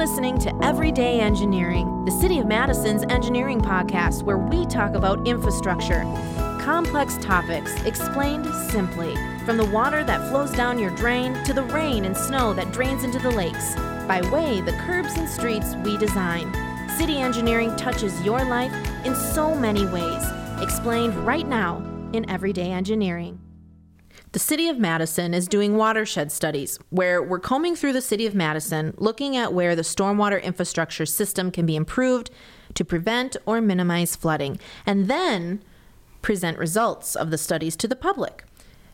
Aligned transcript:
listening 0.00 0.38
to 0.38 0.64
Everyday 0.64 1.20
Engineering, 1.20 2.06
the 2.06 2.10
City 2.10 2.38
of 2.38 2.46
Madison's 2.46 3.04
engineering 3.10 3.60
podcast 3.60 4.22
where 4.22 4.38
we 4.38 4.64
talk 4.64 4.94
about 4.94 5.28
infrastructure. 5.28 6.04
Complex 6.58 7.18
topics 7.20 7.70
explained 7.82 8.46
simply, 8.70 9.14
from 9.44 9.58
the 9.58 9.66
water 9.66 10.02
that 10.02 10.26
flows 10.30 10.52
down 10.52 10.78
your 10.78 10.88
drain 10.96 11.34
to 11.44 11.52
the 11.52 11.64
rain 11.64 12.06
and 12.06 12.16
snow 12.16 12.54
that 12.54 12.72
drains 12.72 13.04
into 13.04 13.18
the 13.18 13.30
lakes, 13.30 13.74
by 14.08 14.22
way 14.32 14.62
the 14.62 14.72
curbs 14.86 15.18
and 15.18 15.28
streets 15.28 15.74
we 15.84 15.98
design. 15.98 16.50
City 16.96 17.18
engineering 17.18 17.76
touches 17.76 18.18
your 18.22 18.42
life 18.46 18.72
in 19.04 19.14
so 19.14 19.54
many 19.54 19.84
ways, 19.84 20.24
explained 20.62 21.14
right 21.26 21.46
now 21.46 21.76
in 22.14 22.28
Everyday 22.30 22.70
Engineering. 22.72 23.38
The 24.32 24.38
City 24.38 24.68
of 24.68 24.78
Madison 24.78 25.34
is 25.34 25.48
doing 25.48 25.76
watershed 25.76 26.30
studies 26.30 26.78
where 26.90 27.20
we're 27.20 27.40
combing 27.40 27.74
through 27.74 27.94
the 27.94 28.00
City 28.00 28.26
of 28.26 28.34
Madison, 28.34 28.94
looking 28.96 29.36
at 29.36 29.52
where 29.52 29.74
the 29.74 29.82
stormwater 29.82 30.40
infrastructure 30.40 31.04
system 31.04 31.50
can 31.50 31.66
be 31.66 31.74
improved 31.74 32.30
to 32.74 32.84
prevent 32.84 33.36
or 33.44 33.60
minimize 33.60 34.14
flooding, 34.14 34.60
and 34.86 35.08
then 35.08 35.64
present 36.22 36.58
results 36.58 37.16
of 37.16 37.32
the 37.32 37.38
studies 37.38 37.74
to 37.74 37.88
the 37.88 37.96
public. 37.96 38.44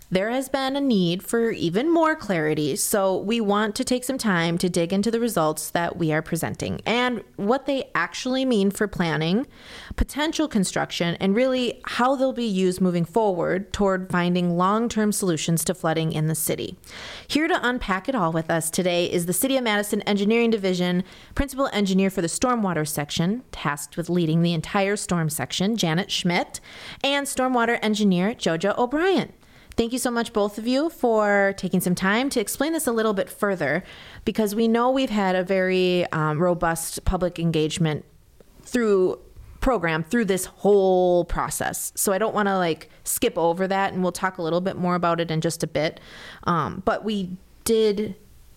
There 0.08 0.30
has 0.30 0.48
been 0.48 0.76
a 0.76 0.80
need 0.80 1.24
for 1.24 1.50
even 1.50 1.92
more 1.92 2.14
clarity, 2.14 2.76
so 2.76 3.16
we 3.16 3.40
want 3.40 3.74
to 3.74 3.82
take 3.82 4.04
some 4.04 4.18
time 4.18 4.56
to 4.58 4.68
dig 4.68 4.92
into 4.92 5.10
the 5.10 5.18
results 5.18 5.68
that 5.70 5.96
we 5.96 6.12
are 6.12 6.22
presenting 6.22 6.80
and 6.86 7.24
what 7.34 7.66
they 7.66 7.90
actually 7.92 8.44
mean 8.44 8.70
for 8.70 8.86
planning, 8.86 9.48
potential 9.96 10.46
construction, 10.46 11.16
and 11.16 11.34
really 11.34 11.80
how 11.86 12.14
they'll 12.14 12.32
be 12.32 12.44
used 12.44 12.80
moving 12.80 13.04
forward 13.04 13.72
toward 13.72 14.08
finding 14.08 14.56
long 14.56 14.88
term 14.88 15.10
solutions 15.10 15.64
to 15.64 15.74
flooding 15.74 16.12
in 16.12 16.28
the 16.28 16.36
city. 16.36 16.78
Here 17.26 17.48
to 17.48 17.68
unpack 17.68 18.08
it 18.08 18.14
all 18.14 18.30
with 18.30 18.48
us 18.48 18.70
today 18.70 19.10
is 19.10 19.26
the 19.26 19.32
City 19.32 19.56
of 19.56 19.64
Madison 19.64 20.02
Engineering 20.02 20.50
Division 20.50 21.02
Principal 21.34 21.68
Engineer 21.72 22.10
for 22.10 22.22
the 22.22 22.28
Stormwater 22.28 22.86
Section, 22.86 23.42
tasked 23.50 23.96
with 23.96 24.08
leading 24.08 24.42
the 24.42 24.54
entire 24.54 24.94
storm 24.94 25.28
section, 25.28 25.76
Janet 25.76 26.12
Schmidt, 26.12 26.60
and 27.02 27.26
Stormwater 27.26 27.80
Engineer 27.82 28.34
Jojo 28.34 28.78
O'Brien. 28.78 29.32
Thank 29.76 29.92
you 29.92 29.98
so 29.98 30.10
much, 30.10 30.32
both 30.32 30.56
of 30.56 30.66
you, 30.66 30.88
for 30.88 31.52
taking 31.58 31.80
some 31.80 31.94
time 31.94 32.30
to 32.30 32.40
explain 32.40 32.72
this 32.72 32.86
a 32.86 32.92
little 32.92 33.12
bit 33.12 33.28
further 33.28 33.84
because 34.24 34.54
we 34.54 34.68
know 34.68 34.90
we've 34.90 35.10
had 35.10 35.36
a 35.36 35.44
very 35.44 36.10
um, 36.12 36.38
robust 36.42 37.04
public 37.04 37.38
engagement 37.38 38.06
through 38.62 39.20
program 39.60 40.02
through 40.02 40.24
this 40.24 40.46
whole 40.46 41.26
process. 41.26 41.92
So 41.94 42.12
I 42.12 42.18
don't 42.18 42.34
want 42.34 42.48
to 42.48 42.56
like 42.56 42.88
skip 43.04 43.36
over 43.36 43.68
that 43.68 43.92
and 43.92 44.02
we'll 44.02 44.12
talk 44.12 44.38
a 44.38 44.42
little 44.42 44.60
bit 44.62 44.76
more 44.76 44.94
about 44.94 45.20
it 45.20 45.30
in 45.30 45.40
just 45.42 45.62
a 45.62 45.66
bit. 45.66 46.00
Um, 46.44 46.82
but 46.86 47.04
we 47.04 47.36
did 47.64 48.14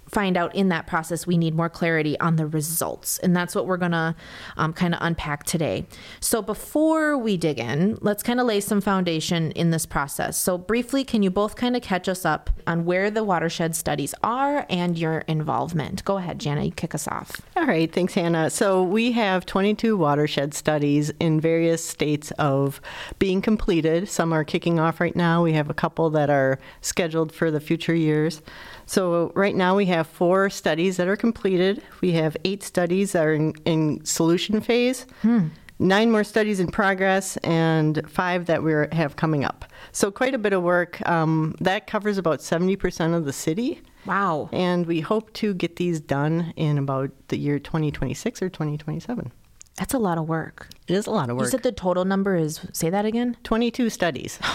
find 0.09 0.37
out 0.37 0.55
in 0.55 0.69
that 0.69 0.87
process 0.87 1.27
we 1.27 1.37
need 1.37 1.55
more 1.55 1.69
clarity 1.69 2.19
on 2.19 2.35
the 2.35 2.47
results. 2.47 3.19
And 3.19 3.35
that's 3.35 3.55
what 3.55 3.65
we're 3.65 3.77
to 3.91 4.15
um, 4.57 4.73
kind 4.73 4.93
of 4.93 4.99
unpack 5.01 5.43
today. 5.43 5.85
So 6.19 6.41
before 6.41 7.17
we 7.17 7.37
dig 7.37 7.59
in, 7.59 7.97
let's 8.01 8.23
kind 8.23 8.39
of 8.39 8.45
lay 8.45 8.59
some 8.59 8.81
foundation 8.81 9.51
in 9.51 9.71
this 9.71 9.85
process. 9.85 10.37
So, 10.37 10.57
briefly, 10.57 11.03
can 11.03 11.23
you 11.23 11.31
both 11.31 11.55
kind 11.55 11.75
of 11.75 11.81
catch 11.81 12.07
us 12.07 12.25
up 12.25 12.49
on 12.67 12.85
where 12.85 13.09
the 13.09 13.23
watershed 13.23 13.75
studies 13.75 14.13
are 14.23 14.65
and 14.69 14.97
your 14.97 15.19
involvement? 15.19 16.03
Go 16.05 16.17
ahead, 16.17 16.39
Janet, 16.39 16.65
you 16.65 16.71
kick 16.71 16.93
us 16.93 17.07
off. 17.07 17.41
All 17.55 17.65
right, 17.65 17.91
thanks, 17.91 18.13
Hannah. 18.13 18.49
So, 18.49 18.83
we 18.83 19.11
have 19.13 19.45
22 19.45 19.97
watershed 19.97 20.53
studies 20.53 21.11
in 21.19 21.39
various 21.39 21.83
states 21.83 22.31
of 22.31 22.81
being 23.19 23.41
completed. 23.41 24.09
Some 24.09 24.33
are 24.33 24.43
kicking 24.43 24.79
off 24.79 24.99
right 24.99 25.15
now, 25.15 25.43
we 25.43 25.53
have 25.53 25.69
a 25.69 25.73
couple 25.73 26.09
that 26.11 26.29
are 26.29 26.59
scheduled 26.81 27.31
for 27.31 27.51
the 27.51 27.59
future 27.59 27.95
years. 27.95 28.41
So 28.89 29.31
right 29.35 29.55
now 29.55 29.75
we 29.75 29.85
have 29.85 30.07
four 30.07 30.49
studies 30.49 30.97
that 30.97 31.07
are 31.07 31.15
completed. 31.15 31.83
We 32.01 32.13
have 32.13 32.35
eight 32.43 32.63
studies 32.63 33.11
that 33.11 33.23
are 33.23 33.35
in, 33.35 33.53
in 33.63 34.03
solution 34.03 34.61
phase. 34.61 35.05
Hmm. 35.21 35.49
Nine 35.77 36.09
more 36.09 36.23
studies 36.23 36.59
in 36.59 36.71
progress 36.71 37.37
and 37.37 38.01
five 38.09 38.47
that 38.47 38.63
we 38.63 38.73
have 38.91 39.15
coming 39.15 39.45
up. 39.45 39.63
So, 39.91 40.09
quite 40.09 40.33
a 40.33 40.39
bit 40.39 40.53
of 40.53 40.63
work. 40.63 41.07
Um, 41.07 41.55
that 41.61 41.85
covers 41.85 42.17
about 42.17 42.39
70% 42.39 43.15
of 43.15 43.25
the 43.25 43.31
city. 43.31 43.79
Wow. 44.07 44.49
And 44.51 44.87
we 44.87 45.01
hope 45.01 45.31
to 45.33 45.53
get 45.53 45.75
these 45.75 45.99
done 45.99 46.51
in 46.55 46.79
about 46.79 47.11
the 47.27 47.37
year 47.37 47.59
2026 47.59 48.41
or 48.41 48.49
2027. 48.49 49.31
That's 49.77 49.93
a 49.93 49.99
lot 49.99 50.17
of 50.17 50.27
work. 50.27 50.67
It 50.87 50.95
is 50.95 51.05
a 51.05 51.11
lot 51.11 51.29
of 51.29 51.37
work. 51.37 51.45
You 51.45 51.51
said 51.51 51.63
the 51.63 51.71
total 51.71 52.05
number 52.05 52.35
is, 52.35 52.59
say 52.73 52.89
that 52.89 53.05
again? 53.05 53.37
22 53.43 53.91
studies. 53.91 54.39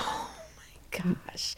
Oh 0.97 1.03
my 1.03 1.25
gosh. 1.27 1.57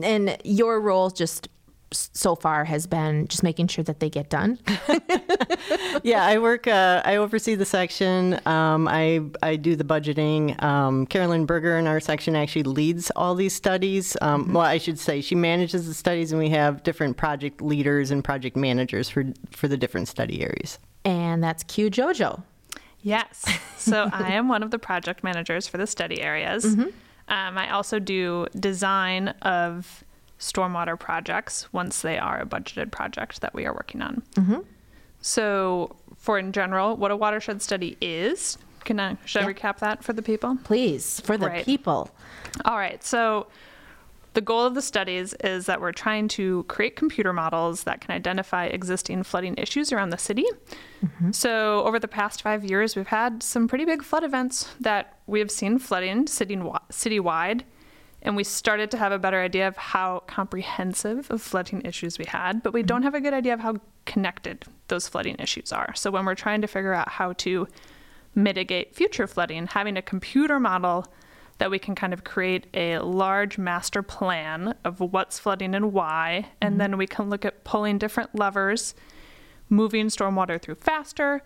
And 0.00 0.36
your 0.44 0.80
role 0.80 1.10
just 1.10 1.48
so 1.92 2.34
far 2.34 2.64
has 2.64 2.86
been 2.86 3.28
just 3.28 3.42
making 3.42 3.68
sure 3.68 3.84
that 3.84 4.00
they 4.00 4.10
get 4.10 4.28
done. 4.28 4.58
yeah, 6.02 6.24
I 6.24 6.38
work. 6.38 6.66
Uh, 6.66 7.02
I 7.04 7.16
oversee 7.16 7.54
the 7.54 7.64
section. 7.64 8.40
Um, 8.46 8.88
I 8.88 9.20
I 9.42 9.56
do 9.56 9.76
the 9.76 9.84
budgeting. 9.84 10.60
Um, 10.62 11.06
Carolyn 11.06 11.46
Berger 11.46 11.78
in 11.78 11.86
our 11.86 12.00
section 12.00 12.36
actually 12.36 12.64
leads 12.64 13.10
all 13.12 13.34
these 13.34 13.54
studies. 13.54 14.16
Um, 14.20 14.44
mm-hmm. 14.44 14.52
Well, 14.54 14.64
I 14.64 14.78
should 14.78 14.98
say 14.98 15.20
she 15.20 15.34
manages 15.34 15.86
the 15.86 15.94
studies, 15.94 16.32
and 16.32 16.40
we 16.40 16.50
have 16.50 16.82
different 16.82 17.16
project 17.16 17.62
leaders 17.62 18.10
and 18.10 18.22
project 18.24 18.56
managers 18.56 19.08
for 19.08 19.24
for 19.50 19.68
the 19.68 19.76
different 19.76 20.08
study 20.08 20.42
areas. 20.42 20.78
And 21.04 21.42
that's 21.42 21.62
Q 21.62 21.90
Jojo. 21.90 22.42
Yes. 23.02 23.44
So 23.78 24.08
I 24.12 24.32
am 24.32 24.48
one 24.48 24.64
of 24.64 24.72
the 24.72 24.80
project 24.80 25.22
managers 25.22 25.68
for 25.68 25.78
the 25.78 25.86
study 25.86 26.20
areas. 26.20 26.64
Mm-hmm. 26.64 26.88
Um, 27.28 27.58
I 27.58 27.70
also 27.70 28.00
do 28.00 28.46
design 28.58 29.28
of 29.42 30.02
stormwater 30.38 30.98
projects 30.98 31.72
once 31.72 32.02
they 32.02 32.18
are 32.18 32.40
a 32.40 32.46
budgeted 32.46 32.90
project 32.90 33.40
that 33.40 33.54
we 33.54 33.66
are 33.66 33.72
working 33.72 34.02
on. 34.02 34.22
Mm-hmm. 34.34 34.60
So, 35.20 35.96
for 36.16 36.38
in 36.38 36.52
general, 36.52 36.96
what 36.96 37.10
a 37.10 37.16
watershed 37.16 37.62
study 37.62 37.96
is, 38.00 38.58
can 38.84 39.00
I 39.00 39.16
should 39.24 39.42
yeah. 39.42 39.48
I 39.48 39.52
recap 39.52 39.78
that 39.78 40.04
for 40.04 40.12
the 40.12 40.22
people? 40.22 40.56
Please, 40.64 41.20
for 41.20 41.36
the 41.36 41.48
right. 41.48 41.64
people. 41.64 42.10
All 42.64 42.76
right. 42.76 43.02
So, 43.02 43.48
the 44.34 44.40
goal 44.42 44.64
of 44.66 44.74
the 44.74 44.82
studies 44.82 45.32
is 45.42 45.64
that 45.66 45.80
we're 45.80 45.92
trying 45.92 46.28
to 46.28 46.64
create 46.64 46.94
computer 46.94 47.32
models 47.32 47.84
that 47.84 48.02
can 48.02 48.14
identify 48.14 48.66
existing 48.66 49.22
flooding 49.22 49.54
issues 49.56 49.92
around 49.92 50.10
the 50.10 50.18
city. 50.18 50.44
Mm-hmm. 51.04 51.32
So, 51.32 51.82
over 51.84 51.98
the 51.98 52.08
past 52.08 52.42
five 52.42 52.64
years, 52.64 52.94
we've 52.94 53.06
had 53.06 53.42
some 53.42 53.66
pretty 53.66 53.84
big 53.84 54.02
flood 54.02 54.24
events 54.24 54.74
that 54.80 55.18
we 55.26 55.40
have 55.40 55.50
seen 55.50 55.78
flooding 55.78 56.26
city 56.26 56.56
citywide 56.56 57.62
and 58.22 58.36
we 58.36 58.44
started 58.44 58.90
to 58.90 58.96
have 58.96 59.12
a 59.12 59.18
better 59.18 59.40
idea 59.40 59.68
of 59.68 59.76
how 59.76 60.20
comprehensive 60.26 61.30
of 61.30 61.42
flooding 61.42 61.82
issues 61.82 62.18
we 62.18 62.24
had, 62.24 62.62
but 62.62 62.72
we 62.72 62.82
don't 62.82 63.02
have 63.02 63.14
a 63.14 63.20
good 63.20 63.34
idea 63.34 63.54
of 63.54 63.60
how 63.60 63.76
connected 64.04 64.64
those 64.88 65.08
flooding 65.08 65.36
issues 65.38 65.72
are. 65.72 65.94
So 65.94 66.10
when 66.10 66.24
we're 66.24 66.34
trying 66.34 66.60
to 66.62 66.66
figure 66.66 66.94
out 66.94 67.08
how 67.08 67.34
to 67.34 67.68
mitigate 68.34 68.94
future 68.94 69.26
flooding, 69.26 69.66
having 69.66 69.96
a 69.96 70.02
computer 70.02 70.58
model 70.58 71.06
that 71.58 71.70
we 71.70 71.78
can 71.78 71.94
kind 71.94 72.12
of 72.12 72.24
create 72.24 72.66
a 72.74 72.98
large 72.98 73.58
master 73.58 74.02
plan 74.02 74.74
of 74.84 75.00
what's 75.00 75.38
flooding 75.38 75.74
and 75.74 75.92
why, 75.92 76.48
and 76.60 76.72
mm-hmm. 76.72 76.78
then 76.78 76.98
we 76.98 77.06
can 77.06 77.30
look 77.30 77.44
at 77.44 77.64
pulling 77.64 77.96
different 77.96 78.34
levers, 78.34 78.94
moving 79.70 80.06
stormwater 80.06 80.60
through 80.60 80.74
faster, 80.74 81.42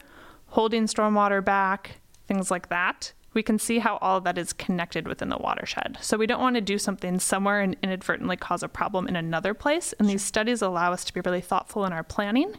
holding 0.48 0.86
stormwater 0.86 1.44
back, 1.44 2.00
things 2.26 2.50
like 2.50 2.68
that 2.68 3.12
we 3.32 3.42
can 3.42 3.58
see 3.58 3.78
how 3.78 3.96
all 3.98 4.16
of 4.16 4.24
that 4.24 4.38
is 4.38 4.52
connected 4.52 5.06
within 5.06 5.28
the 5.28 5.36
watershed. 5.38 5.98
So 6.00 6.16
we 6.16 6.26
don't 6.26 6.40
want 6.40 6.56
to 6.56 6.60
do 6.60 6.78
something 6.78 7.20
somewhere 7.20 7.60
and 7.60 7.76
inadvertently 7.82 8.36
cause 8.36 8.62
a 8.62 8.68
problem 8.68 9.06
in 9.06 9.14
another 9.14 9.54
place. 9.54 9.92
And 9.98 10.08
these 10.08 10.24
studies 10.24 10.62
allow 10.62 10.92
us 10.92 11.04
to 11.04 11.14
be 11.14 11.20
really 11.24 11.40
thoughtful 11.40 11.84
in 11.84 11.92
our 11.92 12.02
planning 12.02 12.56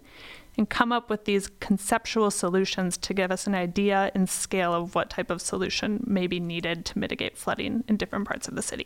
and 0.57 0.69
come 0.69 0.91
up 0.91 1.09
with 1.09 1.25
these 1.25 1.49
conceptual 1.59 2.31
solutions 2.31 2.97
to 2.97 3.13
give 3.13 3.31
us 3.31 3.47
an 3.47 3.55
idea 3.55 4.11
and 4.13 4.29
scale 4.29 4.73
of 4.73 4.95
what 4.95 5.09
type 5.09 5.29
of 5.29 5.41
solution 5.41 6.03
may 6.05 6.27
be 6.27 6.39
needed 6.39 6.85
to 6.85 6.99
mitigate 6.99 7.37
flooding 7.37 7.83
in 7.87 7.97
different 7.97 8.27
parts 8.27 8.47
of 8.47 8.55
the 8.55 8.61
city. 8.61 8.85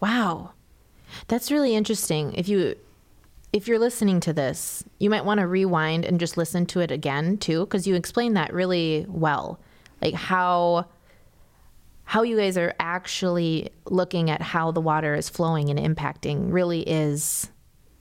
Wow. 0.00 0.52
That's 1.28 1.50
really 1.50 1.74
interesting. 1.74 2.32
If 2.34 2.48
you 2.48 2.76
if 3.50 3.66
you're 3.66 3.78
listening 3.78 4.20
to 4.20 4.34
this, 4.34 4.84
you 4.98 5.08
might 5.08 5.24
want 5.24 5.40
to 5.40 5.46
rewind 5.46 6.04
and 6.04 6.20
just 6.20 6.36
listen 6.36 6.66
to 6.66 6.80
it 6.80 6.90
again 6.90 7.38
too 7.38 7.60
because 7.60 7.86
you 7.86 7.94
explained 7.94 8.36
that 8.36 8.52
really 8.52 9.06
well. 9.08 9.58
Like 10.02 10.14
how 10.14 10.86
how 12.08 12.22
you 12.22 12.38
guys 12.38 12.56
are 12.56 12.74
actually 12.80 13.68
looking 13.84 14.30
at 14.30 14.40
how 14.40 14.70
the 14.70 14.80
water 14.80 15.14
is 15.14 15.28
flowing 15.28 15.68
and 15.68 15.78
impacting 15.78 16.50
really 16.50 16.80
is 16.80 17.50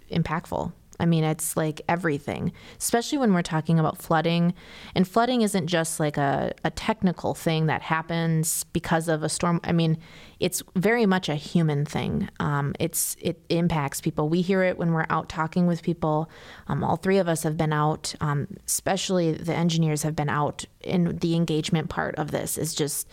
impactful. 0.09 0.71
I 0.97 1.05
mean, 1.05 1.25
it's 1.25 1.57
like 1.57 1.81
everything, 1.89 2.53
especially 2.79 3.17
when 3.17 3.33
we're 3.33 3.41
talking 3.41 3.79
about 3.79 3.97
flooding. 3.97 4.53
And 4.95 5.05
flooding 5.05 5.41
isn't 5.41 5.67
just 5.67 5.99
like 5.99 6.15
a, 6.15 6.53
a 6.63 6.71
technical 6.71 7.33
thing 7.33 7.65
that 7.65 7.81
happens 7.81 8.63
because 8.71 9.09
of 9.09 9.23
a 9.23 9.29
storm. 9.29 9.59
I 9.65 9.73
mean, 9.73 9.97
it's 10.39 10.63
very 10.77 11.05
much 11.05 11.27
a 11.27 11.35
human 11.35 11.83
thing. 11.83 12.29
Um, 12.39 12.75
it's 12.79 13.17
it 13.19 13.43
impacts 13.49 13.99
people. 13.99 14.29
We 14.29 14.41
hear 14.41 14.63
it 14.63 14.77
when 14.77 14.93
we're 14.93 15.05
out 15.09 15.27
talking 15.27 15.67
with 15.67 15.83
people. 15.83 16.29
Um, 16.69 16.81
all 16.81 16.95
three 16.95 17.17
of 17.17 17.27
us 17.27 17.43
have 17.43 17.57
been 17.57 17.73
out, 17.73 18.15
um, 18.21 18.47
especially 18.65 19.33
the 19.33 19.53
engineers 19.53 20.03
have 20.03 20.15
been 20.15 20.29
out. 20.29 20.63
In 20.79 21.17
the 21.17 21.35
engagement 21.35 21.89
part 21.89 22.15
of 22.15 22.31
this 22.31 22.57
is 22.57 22.73
just 22.73 23.09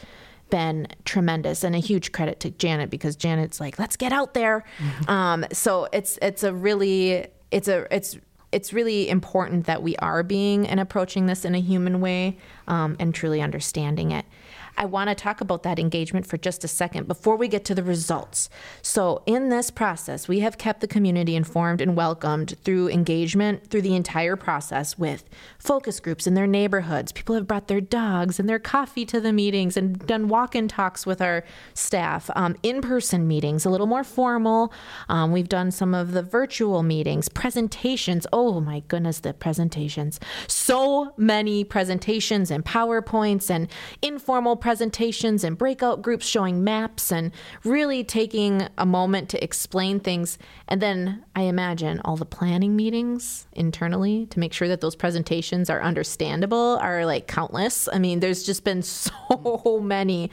been 0.54 0.86
tremendous 1.04 1.64
and 1.64 1.74
a 1.74 1.80
huge 1.80 2.12
credit 2.12 2.38
to 2.38 2.48
Janet 2.48 2.88
because 2.88 3.16
Janet's 3.16 3.58
like, 3.58 3.76
let's 3.76 3.96
get 3.96 4.12
out 4.12 4.34
there. 4.34 4.62
Mm-hmm. 4.78 5.10
Um, 5.10 5.44
so 5.50 5.88
it's 5.92 6.16
it's 6.22 6.44
a 6.44 6.54
really 6.54 7.26
it's 7.50 7.66
a 7.66 7.92
it's 7.92 8.16
it's 8.52 8.72
really 8.72 9.08
important 9.08 9.66
that 9.66 9.82
we 9.82 9.96
are 9.96 10.22
being 10.22 10.64
and 10.68 10.78
approaching 10.78 11.26
this 11.26 11.44
in 11.44 11.56
a 11.56 11.60
human 11.60 12.00
way 12.00 12.38
um, 12.68 12.94
and 13.00 13.12
truly 13.12 13.42
understanding 13.42 14.12
it. 14.12 14.26
I 14.76 14.84
want 14.86 15.08
to 15.08 15.14
talk 15.14 15.40
about 15.40 15.62
that 15.62 15.78
engagement 15.78 16.26
for 16.26 16.36
just 16.36 16.64
a 16.64 16.68
second 16.68 17.06
before 17.06 17.36
we 17.36 17.48
get 17.48 17.64
to 17.66 17.74
the 17.74 17.82
results. 17.82 18.48
So, 18.82 19.22
in 19.26 19.48
this 19.48 19.70
process, 19.70 20.26
we 20.26 20.40
have 20.40 20.58
kept 20.58 20.80
the 20.80 20.88
community 20.88 21.36
informed 21.36 21.80
and 21.80 21.96
welcomed 21.96 22.54
through 22.64 22.88
engagement 22.88 23.68
through 23.68 23.82
the 23.82 23.94
entire 23.94 24.36
process 24.36 24.98
with 24.98 25.24
focus 25.58 26.00
groups 26.00 26.26
in 26.26 26.34
their 26.34 26.46
neighborhoods. 26.46 27.12
People 27.12 27.34
have 27.34 27.46
brought 27.46 27.68
their 27.68 27.80
dogs 27.80 28.40
and 28.40 28.48
their 28.48 28.58
coffee 28.58 29.04
to 29.06 29.20
the 29.20 29.32
meetings 29.32 29.76
and 29.76 29.98
done 30.06 30.28
walk 30.28 30.54
in 30.54 30.68
talks 30.68 31.06
with 31.06 31.20
our 31.20 31.44
staff, 31.74 32.30
um, 32.34 32.56
in 32.62 32.80
person 32.80 33.28
meetings, 33.28 33.64
a 33.64 33.70
little 33.70 33.86
more 33.86 34.04
formal. 34.04 34.72
Um, 35.08 35.32
we've 35.32 35.48
done 35.48 35.70
some 35.70 35.94
of 35.94 36.12
the 36.12 36.22
virtual 36.22 36.82
meetings, 36.82 37.28
presentations. 37.28 38.26
Oh 38.32 38.60
my 38.60 38.80
goodness, 38.88 39.20
the 39.20 39.34
presentations. 39.34 40.18
So 40.48 41.12
many 41.16 41.64
presentations 41.64 42.50
and 42.50 42.64
PowerPoints 42.64 43.50
and 43.50 43.68
informal 44.02 44.56
presentations 44.64 45.44
and 45.44 45.58
breakout 45.58 46.00
groups 46.00 46.26
showing 46.26 46.64
maps 46.64 47.12
and 47.12 47.32
really 47.64 48.02
taking 48.02 48.66
a 48.78 48.86
moment 48.86 49.28
to 49.28 49.44
explain 49.44 50.00
things. 50.00 50.38
And 50.68 50.80
then 50.80 51.22
I 51.36 51.42
imagine 51.42 52.00
all 52.02 52.16
the 52.16 52.24
planning 52.24 52.74
meetings 52.74 53.46
internally 53.52 54.24
to 54.24 54.40
make 54.40 54.54
sure 54.54 54.66
that 54.68 54.80
those 54.80 54.96
presentations 54.96 55.68
are 55.68 55.82
understandable 55.82 56.78
are 56.80 57.04
like 57.04 57.26
countless. 57.26 57.90
I 57.92 57.98
mean, 57.98 58.20
there's 58.20 58.42
just 58.42 58.64
been 58.64 58.80
so 58.82 59.80
many. 59.82 60.30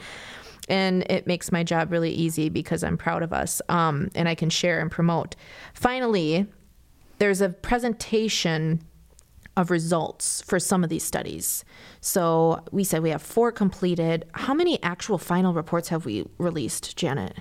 And 0.66 1.02
it 1.10 1.26
makes 1.26 1.52
my 1.52 1.62
job 1.62 1.92
really 1.92 2.12
easy 2.12 2.48
because 2.48 2.82
I'm 2.82 2.96
proud 2.96 3.22
of 3.22 3.34
us 3.34 3.60
um, 3.68 4.08
and 4.14 4.30
I 4.30 4.34
can 4.34 4.48
share 4.48 4.80
and 4.80 4.90
promote. 4.90 5.36
Finally, 5.74 6.46
there's 7.18 7.42
a 7.42 7.50
presentation 7.50 8.80
of 9.56 9.70
results 9.70 10.42
for 10.42 10.58
some 10.58 10.82
of 10.82 10.90
these 10.90 11.02
studies. 11.02 11.64
So 12.00 12.64
we 12.70 12.84
said 12.84 13.02
we 13.02 13.10
have 13.10 13.22
four 13.22 13.52
completed. 13.52 14.24
How 14.32 14.54
many 14.54 14.82
actual 14.82 15.18
final 15.18 15.52
reports 15.52 15.88
have 15.88 16.04
we 16.04 16.26
released, 16.38 16.96
Janet? 16.96 17.36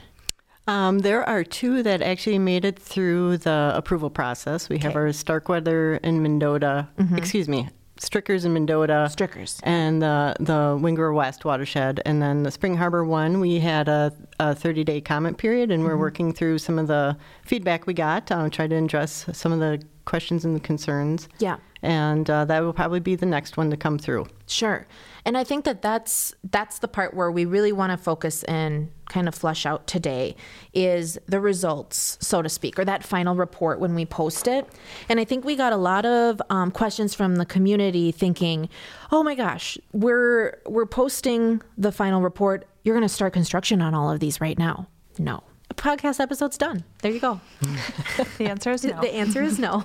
Um, 0.68 1.00
there 1.00 1.28
are 1.28 1.44
two 1.44 1.84
that 1.84 2.02
actually 2.02 2.40
made 2.40 2.66
it 2.66 2.78
through 2.78 3.38
the 3.38 3.72
approval 3.75 4.10
process. 4.10 4.69
We 4.69 4.78
have 4.80 4.96
our 4.96 5.12
Starkweather 5.12 5.96
and 6.04 6.22
Mendota, 6.22 6.88
excuse 7.18 7.50
me, 7.50 7.68
Strickers 8.02 8.46
and 8.46 8.54
Mendota. 8.54 9.08
Strickers. 9.12 9.60
And 9.63 10.02
the, 10.02 10.36
the 10.40 10.78
Wingra 10.80 11.13
West 11.13 11.46
watershed. 11.46 12.02
And 12.06 12.22
then 12.22 12.44
the 12.44 12.52
Spring 12.52 12.75
Harbor 12.75 13.06
one, 13.06 13.40
we 13.40 13.60
had 13.60 13.88
a, 13.88 14.12
a 14.40 14.56
30 14.56 14.84
day 14.84 15.02
comment 15.02 15.38
period, 15.38 15.72
and 15.72 15.84
we're 15.84 15.98
working 15.98 16.34
through 16.34 16.58
some 16.58 16.80
of 16.80 16.88
the 16.88 17.16
feedback 17.46 17.86
we 17.86 17.94
got, 17.94 18.31
uh, 18.31 18.50
try 18.50 18.68
to 18.68 18.75
address 18.75 19.28
some 19.34 19.52
of 19.52 19.60
the 19.60 19.81
questions 20.06 20.45
and 20.45 20.56
the 20.56 20.59
concerns. 20.59 21.27
Yeah. 21.39 21.57
And 21.83 22.30
uh, 22.30 22.45
that 22.45 22.62
will 22.62 22.74
probably 22.74 23.00
be 23.00 23.15
the 23.15 23.25
next 23.25 23.57
one 23.57 23.71
to 23.71 23.77
come 23.77 23.98
through. 23.98 24.27
Sure. 24.45 24.86
And 25.25 25.38
I 25.38 25.44
think 25.44 25.65
that 25.65 25.81
that's 25.81 26.33
that's 26.44 26.80
the 26.80 26.88
part 26.88 27.13
where 27.13 27.31
we 27.31 27.45
really 27.45 27.71
want 27.71 27.92
to 27.92 27.98
focus 27.98 28.44
and 28.44 28.92
kind 29.09 29.27
of 29.27 29.36
flush 29.36 29.65
out 29.65 29.88
today 29.88 30.36
is 30.74 31.19
the 31.27 31.39
results, 31.39 32.18
so 32.21 32.42
to 32.42 32.50
speak, 32.50 32.80
or 32.80 32.86
that 32.86 33.03
final 33.03 33.36
report 33.36 33.80
when 33.80 33.94
we 33.95 34.06
post 34.06 34.48
it. 34.48 34.68
And 35.09 35.19
I 35.19 35.25
think 35.25 35.44
we 35.44 35.56
got 35.56 35.74
a 35.74 35.77
lot 35.77 36.06
of 36.06 36.42
um, 36.50 36.71
questions 36.71 37.13
from 37.13 37.36
the 37.36 37.45
community 37.45 38.12
thinking, 38.12 38.69
"Oh 39.12 39.24
my 39.24 39.36
gosh, 39.36 39.77
we're 39.92 40.59
we're 40.65 40.86
posting 40.86 41.62
the 41.77 41.92
final 41.92 42.21
report. 42.21 42.65
You're 42.83 42.95
going 42.95 43.07
to 43.07 43.13
start 43.13 43.33
construction 43.33 43.81
on 43.81 43.94
all 43.94 44.12
of 44.12 44.19
these 44.19 44.39
right 44.39 44.57
now." 44.57 44.88
No. 45.18 45.44
Podcast 45.73 46.19
episode's 46.19 46.57
done. 46.57 46.83
There 47.01 47.12
you 47.12 47.19
go. 47.19 47.41
The 48.38 48.45
answer 48.45 48.71
is 48.71 48.83
no. 48.85 49.00
The 49.01 49.13
answer 49.13 49.41
is 49.41 49.59
no. 49.59 49.83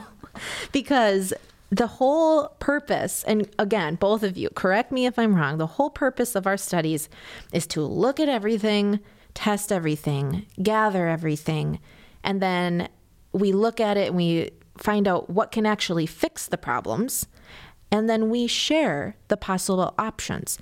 because 0.72 1.32
the 1.70 1.86
whole 1.86 2.48
purpose, 2.60 3.24
and 3.24 3.48
again, 3.58 3.96
both 3.96 4.22
of 4.22 4.36
you, 4.36 4.48
correct 4.50 4.92
me 4.92 5.06
if 5.06 5.18
I'm 5.18 5.34
wrong, 5.34 5.58
the 5.58 5.66
whole 5.66 5.90
purpose 5.90 6.34
of 6.34 6.46
our 6.46 6.56
studies 6.56 7.08
is 7.52 7.66
to 7.68 7.82
look 7.82 8.20
at 8.20 8.28
everything, 8.28 9.00
test 9.34 9.72
everything, 9.72 10.46
gather 10.62 11.08
everything, 11.08 11.80
and 12.22 12.40
then 12.40 12.88
we 13.32 13.52
look 13.52 13.80
at 13.80 13.96
it 13.96 14.08
and 14.08 14.16
we 14.16 14.50
find 14.78 15.08
out 15.08 15.28
what 15.30 15.50
can 15.50 15.66
actually 15.66 16.06
fix 16.06 16.46
the 16.46 16.58
problems, 16.58 17.26
and 17.90 18.08
then 18.08 18.30
we 18.30 18.46
share 18.46 19.16
the 19.28 19.36
possible 19.36 19.94
options. 19.98 20.58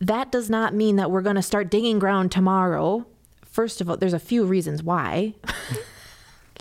That 0.00 0.32
does 0.32 0.50
not 0.50 0.74
mean 0.74 0.96
that 0.96 1.10
we're 1.10 1.22
going 1.22 1.36
to 1.36 1.42
start 1.42 1.70
digging 1.70 1.98
ground 1.98 2.32
tomorrow. 2.32 3.06
First 3.52 3.82
of 3.82 3.90
all, 3.90 3.98
there's 3.98 4.14
a 4.14 4.18
few 4.18 4.44
reasons 4.44 4.82
why. 4.82 5.34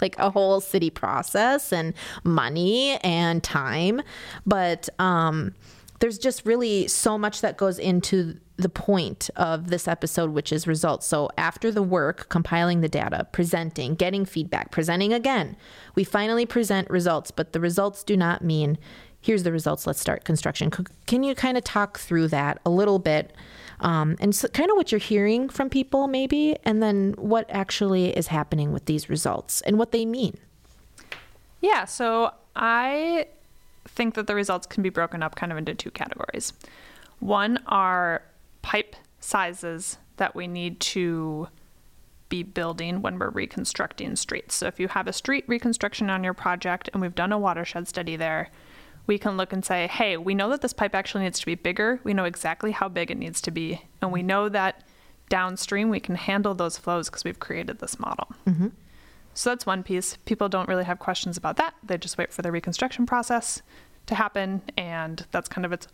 Like 0.01 0.17
a 0.17 0.31
whole 0.31 0.61
city 0.61 0.89
process 0.89 1.71
and 1.71 1.93
money 2.23 2.97
and 3.03 3.43
time. 3.43 4.01
But 4.47 4.89
um 4.97 5.53
there's 5.99 6.17
just 6.17 6.43
really 6.43 6.87
so 6.87 7.19
much 7.19 7.41
that 7.41 7.57
goes 7.57 7.77
into 7.77 8.39
the 8.57 8.69
point 8.69 9.29
of 9.35 9.67
this 9.67 9.87
episode 9.87 10.31
which 10.31 10.51
is 10.51 10.65
results. 10.65 11.05
So 11.05 11.29
after 11.37 11.71
the 11.71 11.83
work 11.83 12.29
compiling 12.29 12.81
the 12.81 12.89
data 12.89 13.27
presenting 13.31 13.93
getting 13.93 14.25
feedback 14.25 14.71
presenting 14.71 15.13
again 15.13 15.55
we 15.93 16.03
finally 16.03 16.47
present 16.47 16.89
results. 16.89 17.29
But 17.29 17.53
the 17.53 17.59
results 17.59 18.03
do 18.03 18.17
not 18.17 18.43
mean 18.43 18.79
here's 19.19 19.43
the 19.43 19.51
results 19.51 19.85
let's 19.85 20.01
start 20.01 20.23
construction. 20.23 20.71
Can 21.05 21.21
you 21.21 21.35
kind 21.35 21.57
of 21.57 21.63
talk 21.63 21.99
through 21.99 22.29
that 22.29 22.59
a 22.65 22.71
little 22.71 22.97
bit 22.97 23.33
um, 23.81 24.15
and 24.19 24.33
so 24.33 24.47
kind 24.47 24.71
of 24.71 24.77
what 24.77 24.91
you're 24.91 24.99
hearing 24.99 25.49
from 25.49 25.69
people 25.69 26.07
maybe 26.07 26.55
and 26.63 26.81
then 26.81 27.13
what 27.17 27.45
actually 27.49 28.15
is 28.15 28.27
happening 28.27 28.71
with 28.71 28.85
these 28.85 29.09
results 29.09 29.61
and 29.61 29.77
what 29.77 29.91
they 29.91 30.05
mean 30.05 30.37
Yeah, 31.61 31.85
so 31.85 32.33
I 32.55 33.27
think 33.87 34.15
that 34.15 34.27
the 34.27 34.35
results 34.35 34.67
can 34.67 34.83
be 34.83 34.89
broken 34.89 35.23
up 35.23 35.35
kind 35.35 35.51
of 35.51 35.57
into 35.57 35.73
two 35.73 35.91
categories. 35.91 36.53
One 37.19 37.59
are 37.67 38.23
pipe 38.61 38.95
sizes 39.19 39.97
that 40.17 40.35
we 40.35 40.47
need 40.47 40.79
to 40.79 41.47
be 42.29 42.43
building 42.43 43.01
when 43.01 43.19
we're 43.19 43.29
reconstructing 43.29 44.15
streets. 44.15 44.55
So 44.55 44.67
if 44.67 44.79
you 44.79 44.87
have 44.87 45.07
a 45.07 45.13
street 45.13 45.43
reconstruction 45.47 46.09
on 46.09 46.23
your 46.23 46.33
project 46.33 46.89
and 46.93 47.01
we've 47.01 47.15
done 47.15 47.31
a 47.31 47.37
watershed 47.37 47.87
study 47.87 48.15
there, 48.15 48.49
we 49.07 49.17
can 49.17 49.37
look 49.37 49.51
and 49.53 49.63
say, 49.65 49.87
hey, 49.87 50.17
we 50.17 50.35
know 50.35 50.49
that 50.49 50.61
this 50.61 50.73
pipe 50.73 50.95
actually 50.95 51.23
needs 51.23 51.39
to 51.39 51.45
be 51.45 51.55
bigger. 51.55 51.99
We 52.03 52.13
know 52.13 52.25
exactly 52.25 52.71
how 52.71 52.87
big 52.87 53.11
it 53.11 53.17
needs 53.17 53.41
to 53.41 53.51
be. 53.51 53.81
And 54.01 54.11
we 54.11 54.23
know 54.23 54.49
that 54.49 54.83
downstream 55.29 55.89
we 55.89 55.99
can 55.99 56.15
handle 56.15 56.53
those 56.53 56.77
flows 56.77 57.09
because 57.09 57.23
we've 57.23 57.39
created 57.39 57.79
this 57.79 57.99
model. 57.99 58.27
Mm-hmm. 58.45 58.67
So 59.33 59.49
that's 59.49 59.65
one 59.65 59.81
piece. 59.81 60.17
People 60.25 60.49
don't 60.49 60.67
really 60.67 60.83
have 60.83 60.99
questions 60.99 61.37
about 61.37 61.55
that. 61.57 61.73
They 61.83 61.97
just 61.97 62.17
wait 62.17 62.33
for 62.33 62.41
the 62.41 62.51
reconstruction 62.51 63.05
process 63.05 63.61
to 64.07 64.15
happen, 64.15 64.61
and 64.77 65.25
that's 65.31 65.47
kind 65.47 65.65
of 65.65 65.71
its 65.71 65.87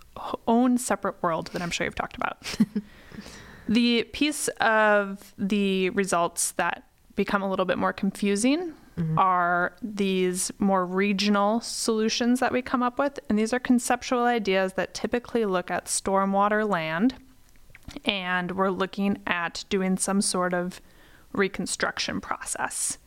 own 0.47 0.77
separate 0.77 1.21
world 1.21 1.47
that 1.53 1.61
I'm 1.61 1.69
sure 1.69 1.85
you've 1.85 1.95
talked 1.95 2.15
about. 2.15 2.37
the 3.69 4.03
piece 4.05 4.47
of 4.59 5.33
the 5.37 5.91
results 5.91 6.51
that 6.51 6.83
become 7.15 7.43
a 7.43 7.49
little 7.49 7.65
bit 7.65 7.77
more 7.77 7.93
confusing 7.93 8.73
Mm-hmm. 8.97 9.19
are 9.19 9.75
these 9.79 10.51
more 10.57 10.83
regional 10.83 11.61
solutions 11.61 12.39
that 12.39 12.51
we 12.51 12.63
come 12.63 12.81
up 12.81 12.97
with, 12.97 13.19
and 13.29 13.37
these 13.37 13.53
are 13.53 13.59
conceptual 13.59 14.23
ideas 14.23 14.73
that 14.73 14.95
typically 14.95 15.45
look 15.45 15.69
at 15.69 15.85
stormwater 15.85 16.67
land 16.67 17.13
and 18.05 18.51
we're 18.53 18.71
looking 18.71 19.19
at 19.27 19.63
doing 19.69 19.97
some 19.97 20.19
sort 20.19 20.53
of 20.55 20.81
reconstruction 21.31 22.19
process. 22.19 22.97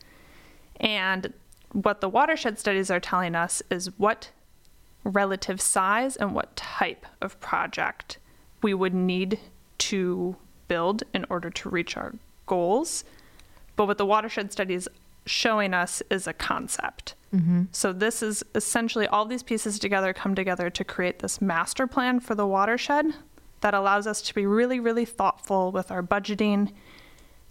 And 0.76 1.32
what 1.72 2.00
the 2.00 2.08
watershed 2.08 2.58
studies 2.58 2.90
are 2.90 3.00
telling 3.00 3.34
us 3.34 3.60
is 3.68 3.90
what 3.98 4.30
relative 5.02 5.60
size 5.60 6.14
and 6.14 6.34
what 6.34 6.54
type 6.54 7.04
of 7.20 7.40
project 7.40 8.18
we 8.62 8.74
would 8.74 8.94
need 8.94 9.40
to 9.78 10.36
build 10.68 11.02
in 11.12 11.26
order 11.28 11.50
to 11.50 11.68
reach 11.68 11.96
our 11.96 12.14
goals. 12.46 13.02
But 13.74 13.86
what 13.86 13.98
the 13.98 14.06
watershed 14.06 14.52
studies 14.52 14.86
showing 15.26 15.74
us 15.74 16.02
is 16.10 16.26
a 16.26 16.32
concept. 16.32 17.14
Mm-hmm. 17.34 17.64
So 17.72 17.92
this 17.92 18.22
is 18.22 18.42
essentially 18.54 19.06
all 19.06 19.24
these 19.24 19.42
pieces 19.42 19.78
together 19.78 20.12
come 20.12 20.34
together 20.34 20.68
to 20.70 20.84
create 20.84 21.20
this 21.20 21.40
master 21.40 21.86
plan 21.86 22.20
for 22.20 22.34
the 22.34 22.46
watershed 22.46 23.06
that 23.60 23.74
allows 23.74 24.06
us 24.06 24.22
to 24.22 24.34
be 24.34 24.46
really, 24.46 24.80
really 24.80 25.04
thoughtful 25.04 25.70
with 25.70 25.90
our 25.90 26.02
budgeting 26.02 26.72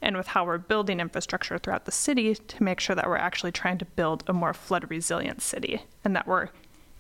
and 0.01 0.17
with 0.17 0.27
how 0.27 0.45
we're 0.45 0.57
building 0.57 0.99
infrastructure 0.99 1.57
throughout 1.57 1.85
the 1.85 1.91
city 1.91 2.35
to 2.35 2.63
make 2.63 2.79
sure 2.79 2.95
that 2.95 3.07
we're 3.07 3.17
actually 3.17 3.51
trying 3.51 3.77
to 3.77 3.85
build 3.85 4.23
a 4.27 4.33
more 4.33 4.53
flood 4.53 4.89
resilient 4.89 5.41
city 5.41 5.83
and 6.03 6.15
that 6.15 6.27
we're 6.27 6.49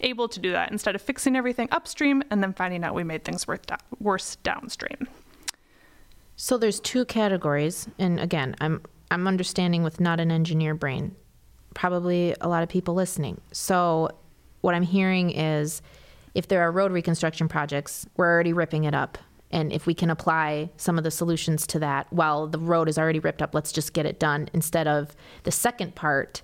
able 0.01 0.27
to 0.29 0.39
do 0.39 0.51
that 0.51 0.71
instead 0.71 0.95
of 0.95 1.01
fixing 1.01 1.35
everything 1.35 1.67
upstream 1.71 2.23
and 2.29 2.41
then 2.41 2.53
finding 2.53 2.83
out 2.83 2.95
we 2.95 3.03
made 3.03 3.23
things 3.23 3.45
worse 3.99 4.37
downstream. 4.37 5.07
so 6.35 6.57
there's 6.57 6.79
two 6.79 7.03
categories 7.05 7.87
and 7.97 8.19
again 8.19 8.55
i'm 8.61 8.81
i'm 9.11 9.27
understanding 9.27 9.83
with 9.83 9.99
not 9.99 10.19
an 10.19 10.31
engineer 10.31 10.73
brain 10.73 11.15
probably 11.73 12.35
a 12.41 12.47
lot 12.47 12.63
of 12.63 12.69
people 12.69 12.93
listening 12.93 13.39
so 13.51 14.09
what 14.61 14.75
i'm 14.75 14.83
hearing 14.83 15.29
is 15.31 15.81
if 16.35 16.47
there 16.47 16.61
are 16.61 16.71
road 16.71 16.91
reconstruction 16.91 17.47
projects 17.47 18.05
we're 18.17 18.31
already 18.31 18.53
ripping 18.53 18.83
it 18.83 18.93
up 18.93 19.17
and 19.51 19.73
if 19.73 19.87
we 19.87 19.95
can 19.95 20.11
apply 20.11 20.69
some 20.77 20.97
of 20.97 21.03
the 21.03 21.11
solutions 21.11 21.65
to 21.65 21.79
that 21.79 22.11
while 22.11 22.47
the 22.47 22.59
road 22.59 22.87
is 22.87 22.97
already 22.97 23.19
ripped 23.19 23.41
up 23.41 23.53
let's 23.53 23.71
just 23.71 23.93
get 23.93 24.05
it 24.05 24.19
done 24.19 24.49
instead 24.53 24.87
of 24.87 25.15
the 25.43 25.51
second 25.51 25.95
part 25.95 26.41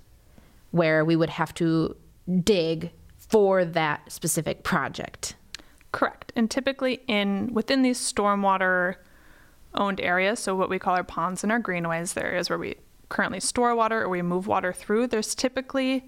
where 0.70 1.04
we 1.04 1.16
would 1.16 1.30
have 1.30 1.54
to 1.54 1.96
dig 2.42 2.90
for 3.16 3.64
that 3.64 4.10
specific 4.10 4.62
project. 4.62 5.36
Correct. 5.92 6.32
And 6.36 6.50
typically 6.50 7.00
in 7.08 7.52
within 7.52 7.82
these 7.82 7.98
stormwater 7.98 8.96
owned 9.76 10.00
areas, 10.00 10.38
so 10.40 10.54
what 10.54 10.68
we 10.68 10.78
call 10.78 10.94
our 10.94 11.04
ponds 11.04 11.42
and 11.42 11.52
our 11.52 11.58
greenways, 11.58 12.14
the 12.14 12.24
areas 12.24 12.48
where 12.50 12.58
we 12.58 12.76
currently 13.08 13.40
store 13.40 13.74
water 13.74 14.02
or 14.02 14.08
we 14.08 14.22
move 14.22 14.46
water 14.46 14.72
through, 14.72 15.06
there's 15.06 15.34
typically 15.34 16.04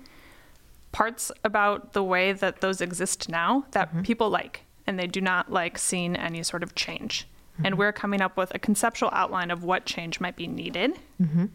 parts 0.93 1.31
about 1.45 1.93
the 1.93 2.03
way 2.03 2.33
that 2.33 2.61
those 2.61 2.81
exist 2.81 3.29
now 3.29 3.65
that 3.73 3.89
mm-hmm. 3.89 4.03
people 4.03 4.31
like 4.31 4.63
and 4.87 4.99
they 4.99 5.07
do 5.07 5.21
not 5.21 5.53
like 5.53 5.77
seeing 5.79 6.17
any 6.17 6.43
sort 6.43 6.63
of 6.63 6.75
change. 6.75 7.29
And 7.59 7.67
mm-hmm. 7.67 7.79
we're 7.79 7.93
coming 7.93 8.23
up 8.23 8.37
with 8.37 8.55
a 8.55 8.59
conceptual 8.59 9.11
outline 9.13 9.51
of 9.51 9.63
what 9.63 9.85
change 9.85 10.19
might 10.19 10.35
be 10.35 10.47
needed. 10.47 10.99
Mm-hmm. 11.21 11.47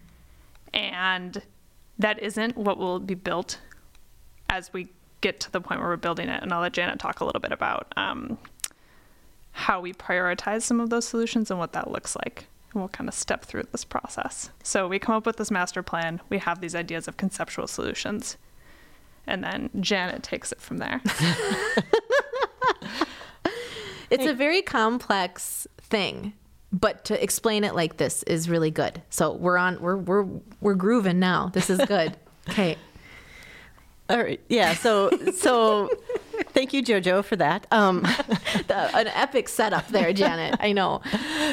And 0.73 1.41
that 1.97 2.21
isn't 2.21 2.55
what 2.55 2.77
will 2.77 2.99
be 2.99 3.15
built 3.15 3.59
as 4.49 4.71
we 4.71 4.89
get 5.21 5.39
to 5.39 5.51
the 5.51 5.61
point 5.61 5.79
where 5.79 5.89
we're 5.89 5.97
building 5.97 6.29
it. 6.29 6.43
And 6.43 6.53
I'll 6.53 6.61
let 6.61 6.73
Janet 6.73 6.99
talk 6.99 7.21
a 7.21 7.25
little 7.25 7.41
bit 7.41 7.51
about 7.51 7.91
um, 7.97 8.37
how 9.53 9.79
we 9.79 9.93
prioritize 9.93 10.63
some 10.63 10.79
of 10.79 10.89
those 10.89 11.07
solutions 11.07 11.49
and 11.49 11.59
what 11.59 11.73
that 11.73 11.89
looks 11.89 12.15
like. 12.15 12.47
And 12.73 12.81
we'll 12.81 12.89
kind 12.89 13.07
of 13.07 13.13
step 13.13 13.45
through 13.45 13.63
this 13.71 13.85
process. 13.85 14.49
So 14.63 14.87
we 14.87 14.99
come 14.99 15.15
up 15.15 15.25
with 15.25 15.37
this 15.37 15.51
master 15.51 15.81
plan, 15.83 16.21
we 16.29 16.39
have 16.39 16.59
these 16.59 16.75
ideas 16.75 17.07
of 17.07 17.17
conceptual 17.17 17.67
solutions, 17.67 18.37
and 19.25 19.43
then 19.43 19.69
Janet 19.79 20.23
takes 20.23 20.51
it 20.51 20.59
from 20.59 20.77
there. 20.77 21.01
It's 24.13 24.25
a 24.27 24.33
very 24.33 24.61
complex 24.61 25.67
thing, 25.79 26.33
but 26.71 27.05
to 27.05 27.21
explain 27.21 27.63
it 27.63 27.73
like 27.73 27.97
this 27.97 28.21
is 28.23 28.47
really 28.47 28.69
good. 28.69 29.01
So 29.09 29.33
we're 29.33 29.57
on 29.57 29.81
we're 29.81 29.97
we're 29.97 30.27
we're 30.61 30.75
grooving 30.75 31.19
now. 31.19 31.49
This 31.53 31.69
is 31.69 31.79
good. 31.87 32.17
Okay. 32.49 32.75
All 34.09 34.21
right. 34.21 34.41
Yeah. 34.49 34.73
So 34.73 35.09
so 35.33 35.89
thank 36.49 36.73
you, 36.73 36.83
Jojo, 36.83 37.23
for 37.23 37.35
that. 37.37 37.67
Um, 37.71 38.01
The- 38.67 38.89
an 38.95 39.07
epic 39.07 39.49
setup 39.49 39.87
there, 39.89 40.13
Janet. 40.13 40.55
I 40.59 40.71
know. 40.71 41.01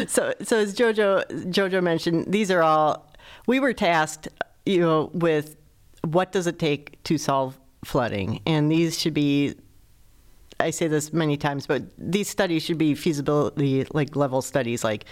so 0.06 0.34
so 0.42 0.58
as 0.58 0.74
Jojo 0.74 1.24
Jojo 1.50 1.82
mentioned, 1.82 2.26
these 2.32 2.50
are 2.50 2.62
all 2.62 3.06
we 3.46 3.60
were 3.60 3.72
tasked, 3.72 4.28
you 4.66 4.80
know, 4.80 5.10
with 5.12 5.56
what 6.04 6.32
does 6.32 6.46
it 6.46 6.58
take 6.58 7.02
to 7.04 7.18
solve 7.18 7.58
flooding, 7.84 8.40
and 8.46 8.70
these 8.70 8.98
should 8.98 9.14
be. 9.14 9.54
I 10.58 10.68
say 10.70 10.88
this 10.88 11.10
many 11.10 11.38
times, 11.38 11.66
but 11.66 11.84
these 11.96 12.28
studies 12.28 12.62
should 12.62 12.76
be 12.76 12.94
feasibility 12.94 13.86
like 13.94 14.14
level 14.14 14.42
studies, 14.42 14.84
like 14.84 15.06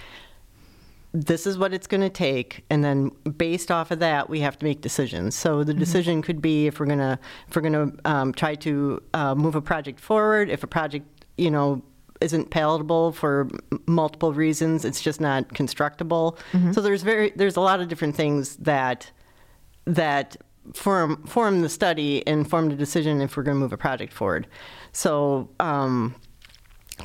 this 1.27 1.47
is 1.47 1.59
what 1.59 1.75
it's 1.75 1.87
going 1.87 2.01
to 2.01 2.11
take 2.11 2.65
and 2.71 2.85
then 2.85 3.11
based 3.37 3.71
off 3.71 3.91
of 3.91 3.99
that 3.99 4.31
we 4.31 4.41
have 4.41 4.59
to 4.59 4.65
make 4.65 4.81
decisions. 4.81 5.35
So 5.35 5.65
the 5.65 5.75
decision 5.75 6.23
could 6.23 6.41
be 6.41 6.67
if 6.67 6.79
we're 6.79 6.87
going 6.87 6.99
to 6.99 7.19
if 7.49 7.57
we're 7.57 7.63
going 7.63 7.73
to 7.91 8.11
um, 8.11 8.33
try 8.33 8.55
to 8.57 9.03
uh, 9.15 9.35
move 9.35 9.55
a 9.55 9.61
project 9.61 10.01
forward 10.01 10.49
if 10.49 10.63
a 10.63 10.67
project 10.67 11.07
you 11.37 11.51
know 11.51 11.83
isn't 12.21 12.51
palatable 12.51 13.13
for 13.13 13.49
m- 13.73 13.83
multiple 13.87 14.33
reasons 14.33 14.85
it's 14.85 15.01
just 15.01 15.21
not 15.21 15.55
constructible 15.55 16.37
so 16.73 16.81
there's 16.81 17.03
very 17.03 17.33
there's 17.37 17.57
a 17.57 17.61
lot 17.61 17.81
of 17.81 17.87
different 17.89 18.17
things 18.17 18.57
that 18.57 19.11
that 19.85 20.37
form 20.75 21.25
form 21.27 21.63
the 21.63 21.69
study 21.69 22.27
and 22.27 22.49
form 22.49 22.69
the 22.69 22.77
decision 22.77 23.21
if 23.21 23.37
we're 23.37 23.43
going 23.43 23.57
to 23.57 23.61
move 23.61 23.73
a 23.73 23.77
project 23.77 24.13
forward. 24.13 24.47
So 24.93 25.49
um, 25.61 26.15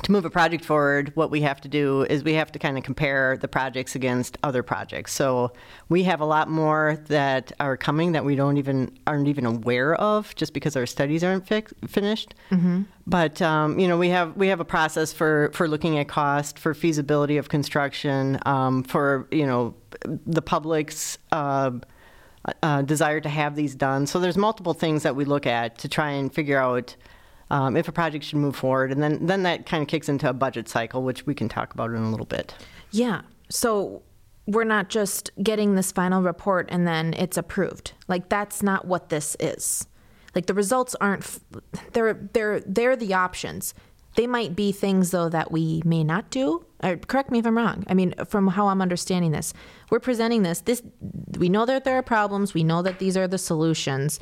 to 0.02 0.12
move 0.12 0.24
a 0.24 0.30
project 0.30 0.64
forward, 0.64 1.12
what 1.14 1.30
we 1.30 1.40
have 1.42 1.60
to 1.62 1.68
do 1.68 2.02
is 2.10 2.24
we 2.24 2.34
have 2.34 2.50
to 2.52 2.58
kind 2.58 2.76
of 2.76 2.84
compare 2.84 3.36
the 3.36 3.48
projects 3.48 3.94
against 3.94 4.36
other 4.42 4.62
projects. 4.62 5.12
So 5.12 5.52
we 5.88 6.02
have 6.04 6.20
a 6.20 6.24
lot 6.24 6.48
more 6.48 6.98
that 7.06 7.52
are 7.60 7.76
coming 7.76 8.12
that 8.12 8.24
we 8.24 8.34
don't 8.34 8.56
even 8.56 8.96
aren't 9.06 9.28
even 9.28 9.46
aware 9.46 9.94
of, 9.94 10.34
just 10.34 10.52
because 10.52 10.76
our 10.76 10.86
studies 10.86 11.22
aren't 11.22 11.46
fix, 11.46 11.72
finished. 11.86 12.34
But 13.06 13.40
um, 13.40 13.78
you 13.78 13.86
know, 13.86 13.96
we 13.96 14.08
have 14.08 14.36
we 14.36 14.48
have 14.48 14.60
a 14.60 14.64
process 14.64 15.12
for 15.12 15.50
for 15.54 15.68
looking 15.68 15.98
at 15.98 16.08
cost, 16.08 16.58
for 16.58 16.74
feasibility 16.74 17.36
of 17.36 17.48
construction, 17.48 18.38
um, 18.46 18.82
for 18.82 19.28
you 19.30 19.46
know 19.46 19.74
the 20.04 20.42
public's. 20.42 21.18
Uh, 21.32 21.72
uh, 22.62 22.82
desire 22.82 23.20
to 23.22 23.28
have 23.30 23.56
these 23.56 23.74
done. 23.74 24.06
So 24.06 24.20
there's 24.20 24.36
multiple 24.36 24.74
things 24.74 25.02
that 25.04 25.16
we 25.16 25.24
look 25.24 25.46
at 25.46 25.78
to 25.78 25.88
try 25.88 26.10
and 26.10 26.30
figure 26.30 26.58
out 26.58 26.94
um, 27.50 27.76
if 27.76 27.88
a 27.88 27.92
project 27.92 28.24
should 28.24 28.38
move 28.38 28.56
forward, 28.56 28.90
and 28.90 29.02
then 29.02 29.26
then 29.26 29.42
that 29.42 29.66
kind 29.66 29.82
of 29.82 29.88
kicks 29.88 30.08
into 30.08 30.28
a 30.28 30.32
budget 30.32 30.68
cycle, 30.68 31.02
which 31.02 31.26
we 31.26 31.34
can 31.34 31.48
talk 31.48 31.74
about 31.74 31.90
in 31.90 31.96
a 31.96 32.10
little 32.10 32.26
bit. 32.26 32.54
Yeah. 32.90 33.22
So 33.50 34.02
we're 34.46 34.64
not 34.64 34.88
just 34.88 35.30
getting 35.42 35.74
this 35.74 35.90
final 35.92 36.22
report 36.22 36.68
and 36.70 36.86
then 36.86 37.14
it's 37.14 37.36
approved. 37.36 37.92
Like 38.08 38.28
that's 38.28 38.62
not 38.62 38.86
what 38.86 39.08
this 39.08 39.36
is. 39.40 39.86
Like 40.34 40.46
the 40.46 40.54
results 40.54 40.94
aren't 41.00 41.40
they're 41.92 42.14
they're 42.32 42.60
they're 42.60 42.96
the 42.96 43.14
options. 43.14 43.74
They 44.16 44.26
might 44.26 44.54
be 44.54 44.70
things 44.70 45.10
though 45.10 45.28
that 45.28 45.50
we 45.50 45.82
may 45.84 46.04
not 46.04 46.30
do. 46.30 46.64
Or 46.82 46.96
correct 46.96 47.30
me 47.30 47.38
if 47.38 47.46
I'm 47.46 47.56
wrong. 47.56 47.84
I 47.88 47.94
mean, 47.94 48.14
from 48.26 48.48
how 48.48 48.68
I'm 48.68 48.82
understanding 48.82 49.32
this, 49.32 49.54
we're 49.90 50.00
presenting 50.00 50.42
this. 50.42 50.60
This 50.60 50.82
we 51.38 51.48
know 51.48 51.64
that 51.66 51.84
there 51.84 51.96
are 51.96 52.02
problems. 52.02 52.52
We 52.52 52.64
know 52.64 52.82
that 52.82 52.98
these 52.98 53.16
are 53.16 53.26
the 53.26 53.38
solutions. 53.38 54.20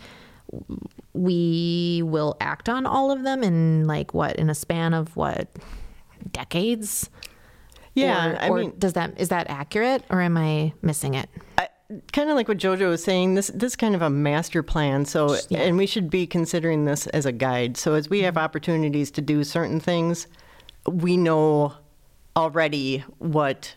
We 1.13 2.03
will 2.05 2.37
act 2.41 2.69
on 2.69 2.87
all 2.87 3.11
of 3.11 3.23
them 3.23 3.43
in 3.43 3.87
like 3.87 4.15
what 4.15 4.37
in 4.37 4.51
a 4.51 4.55
span 4.55 4.95
of 4.95 5.17
what 5.17 5.49
decades? 6.31 7.11
Yeah, 7.95 8.31
Or- 8.31 8.41
I 8.41 8.49
or 8.49 8.59
mean, 8.59 8.75
does 8.79 8.95
that 8.95 9.21
is 9.21 9.29
that 9.29 9.51
accurate 9.51 10.05
or 10.11 10.21
am 10.21 10.37
I 10.37 10.73
missing 10.83 11.15
it? 11.15 11.29
kind 12.13 12.31
of 12.31 12.37
like 12.37 12.49
what 12.49 12.59
Jojo 12.59 12.89
was 12.89 13.03
saying. 13.05 13.35
This 13.35 13.49
this 13.55 13.73
is 13.73 13.77
kind 13.77 13.95
of 13.95 14.03
a 14.03 14.11
master 14.11 14.63
plan. 14.63 15.05
So, 15.05 15.37
Yeah. 15.49 15.61
and 15.61 15.77
we 15.77 15.87
should 15.87 16.11
be 16.11 16.27
considering 16.27 16.85
this 16.85 17.07
as 17.09 17.27
a 17.27 17.33
guide. 17.33 17.77
So, 17.77 17.95
as 17.95 18.09
we 18.09 18.23
have 18.23 18.35
mm-hmm. 18.35 18.45
opportunities 18.45 19.11
to 19.13 19.21
do 19.21 19.45
certain 19.45 19.81
things, 19.81 20.27
we 20.87 21.17
know 21.17 21.75
already 22.37 23.05
what 23.19 23.75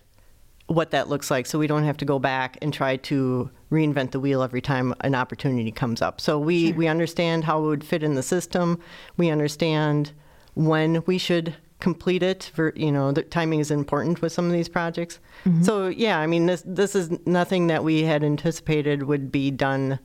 what 0.67 0.91
that 0.91 1.09
looks 1.09 1.29
like. 1.29 1.45
So 1.45 1.59
we 1.59 1.67
don't 1.67 1.83
have 1.83 1.97
to 1.97 2.05
go 2.05 2.19
back 2.19 2.57
and 2.61 2.73
try 2.73 2.97
to 2.97 3.49
reinvent 3.71 4.11
the 4.11 4.19
wheel 4.19 4.41
every 4.41 4.61
time 4.61 4.93
an 5.01 5.15
opportunity 5.15 5.71
comes 5.71 6.01
up. 6.01 6.19
So 6.19 6.39
we 6.39 6.73
we 6.73 6.87
understand 6.87 7.43
how 7.43 7.59
it 7.63 7.67
would 7.67 7.83
fit 7.83 8.03
in 8.03 8.15
the 8.15 8.23
system. 8.23 8.79
We 9.17 9.29
understand 9.29 10.11
when 10.55 11.03
we 11.05 11.17
should 11.17 11.55
complete 11.79 12.23
it. 12.23 12.51
For 12.53 12.73
you 12.75 12.91
know, 12.91 13.11
the 13.11 13.21
timing 13.23 13.59
is 13.59 13.69
important 13.69 14.21
with 14.21 14.31
some 14.31 14.45
of 14.45 14.51
these 14.51 14.69
projects. 14.69 15.19
Mm-hmm. 15.45 15.63
So 15.63 15.87
yeah, 15.87 16.19
I 16.19 16.27
mean 16.27 16.47
this 16.47 16.63
this 16.65 16.95
is 16.95 17.11
nothing 17.25 17.67
that 17.67 17.83
we 17.83 18.03
had 18.03 18.23
anticipated 18.23 19.03
would 19.03 19.31
be 19.31 19.51
done 19.51 19.99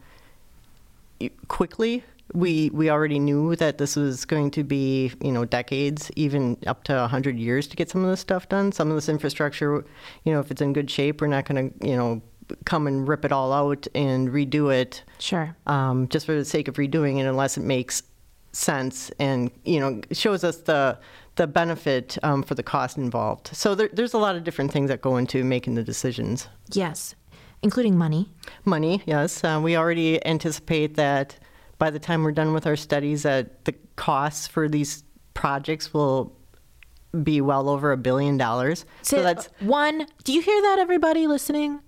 quickly. 1.49 2.05
We 2.35 2.71
we 2.73 2.91
already 2.91 3.19
knew 3.19 3.57
that 3.57 3.79
this 3.79 3.97
was 3.97 4.25
going 4.25 4.51
to 4.53 4.65
be 4.65 5.13
you 5.23 5.33
know 5.33 5.45
decades, 5.45 6.11
even 6.17 6.57
up 6.67 6.85
to 6.85 7.07
hundred 7.09 7.39
years 7.39 7.67
to 7.69 7.77
get 7.77 7.91
some 7.91 8.05
of 8.05 8.11
this 8.11 8.21
stuff 8.21 8.49
done. 8.49 8.73
Some 8.73 8.89
of 8.91 8.95
this 8.97 9.09
infrastructure, 9.09 9.85
you 10.25 10.33
know, 10.33 10.41
if 10.41 10.51
it's 10.51 10.61
in 10.63 10.73
good 10.73 10.91
shape, 10.91 11.21
we're 11.21 11.27
not 11.27 11.45
going 11.45 11.71
to 11.71 11.87
you 11.89 11.97
know 11.97 12.23
come 12.65 12.87
and 12.87 13.07
rip 13.07 13.25
it 13.25 13.31
all 13.33 13.53
out 13.53 13.87
and 13.95 14.29
redo 14.31 14.75
it 14.75 15.05
Sure. 15.21 15.55
um, 15.69 16.09
just 16.09 16.27
for 16.27 16.35
the 16.35 16.45
sake 16.45 16.67
of 16.67 16.75
redoing 16.77 17.19
it, 17.19 17.27
unless 17.27 17.57
it 17.57 17.63
makes 17.63 18.03
sense 18.53 19.13
and 19.21 19.51
you 19.65 19.79
know 19.79 20.01
shows 20.11 20.43
us 20.43 20.57
the 20.63 20.99
the 21.37 21.47
benefit 21.47 22.19
um, 22.25 22.43
for 22.43 22.55
the 22.55 22.63
cost 22.63 22.97
involved. 22.99 23.49
So 23.57 23.75
there, 23.75 23.89
there's 23.93 24.13
a 24.15 24.19
lot 24.19 24.37
of 24.37 24.45
different 24.45 24.73
things 24.73 24.89
that 24.91 25.01
go 25.01 25.17
into 25.17 25.43
making 25.45 25.75
the 25.77 25.85
decisions. 25.85 26.49
Yes, 26.73 27.15
including 27.63 27.97
money. 27.97 28.29
Money, 28.65 29.03
yes. 29.07 29.43
Uh, 29.45 29.61
we 29.63 29.77
already 29.77 30.25
anticipate 30.27 30.97
that 30.97 31.39
by 31.81 31.91
the 31.91 31.99
time 31.99 32.23
we're 32.23 32.31
done 32.31 32.53
with 32.53 32.67
our 32.69 32.77
studies, 32.77 33.25
that 33.25 33.65
the 33.65 33.75
costs 33.97 34.47
for 34.47 34.69
these 34.69 35.03
projects 35.35 35.93
will 35.93 36.37
be 37.25 37.41
well 37.41 37.69
over 37.69 37.91
a 37.91 37.97
billion 37.97 38.37
dollars. 38.37 38.85
So 39.03 39.17
Say- 39.17 39.23
that's 39.25 39.47
uh, 39.49 39.51
one. 39.65 40.07
Do 40.23 40.33
you 40.33 40.43
hear 40.43 40.63
that, 40.63 40.79
everybody 40.79 41.27
listening? 41.27 41.81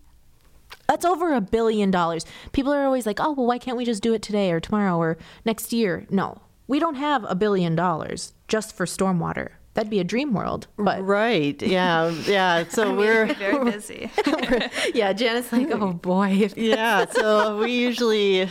That's 0.88 1.04
over 1.04 1.32
a 1.34 1.40
billion 1.40 1.90
dollars. 1.92 2.24
People 2.52 2.72
are 2.72 2.84
always 2.84 3.06
like, 3.06 3.20
"Oh, 3.20 3.32
well, 3.32 3.46
why 3.46 3.58
can't 3.58 3.76
we 3.76 3.84
just 3.84 4.02
do 4.02 4.14
it 4.14 4.22
today 4.22 4.50
or 4.50 4.58
tomorrow 4.58 4.96
or 4.96 5.18
next 5.44 5.72
year?" 5.72 6.06
No, 6.10 6.40
we 6.66 6.80
don't 6.80 6.96
have 6.96 7.24
a 7.28 7.34
billion 7.36 7.76
dollars 7.76 8.32
just 8.48 8.74
for 8.74 8.86
stormwater. 8.86 9.50
That'd 9.74 9.90
be 9.90 10.00
a 10.00 10.04
dream 10.04 10.34
world. 10.34 10.66
But 10.76 11.02
right. 11.06 11.60
Yeah, 11.62 12.08
yeah. 12.26 12.64
So 12.68 12.94
we're 13.00 13.32
very 13.34 13.64
busy. 13.70 14.10
yeah, 14.94 15.12
Janet's 15.12 15.52
like, 15.52 15.70
"Oh 15.70 15.92
boy." 15.92 16.48
yeah, 16.56 17.04
so 17.10 17.58
we 17.58 17.72
usually, 17.72 18.48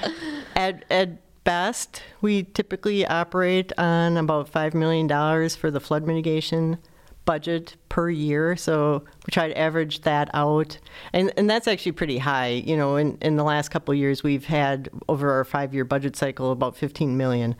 at, 0.55 0.85
at 0.89 1.09
best, 1.43 2.03
we 2.21 2.43
typically 2.43 3.05
operate 3.05 3.71
on 3.77 4.17
about 4.17 4.51
$5 4.51 4.73
million 4.73 5.07
for 5.49 5.71
the 5.71 5.79
flood 5.79 6.05
mitigation 6.05 6.77
budget 7.25 7.75
per 7.89 8.09
year. 8.09 8.55
So 8.55 9.03
we 9.25 9.31
try 9.31 9.47
to 9.47 9.57
average 9.57 10.01
that 10.01 10.29
out. 10.33 10.77
And, 11.13 11.31
and 11.37 11.49
that's 11.49 11.67
actually 11.67 11.93
pretty 11.93 12.17
high. 12.17 12.47
You 12.47 12.75
know, 12.75 12.95
in, 12.95 13.17
in 13.21 13.35
the 13.35 13.43
last 13.43 13.69
couple 13.69 13.93
years, 13.93 14.23
we've 14.23 14.45
had 14.45 14.89
over 15.07 15.31
our 15.31 15.43
five 15.43 15.73
year 15.73 15.85
budget 15.85 16.15
cycle 16.15 16.51
about 16.51 16.75
15 16.75 17.17
million. 17.17 17.55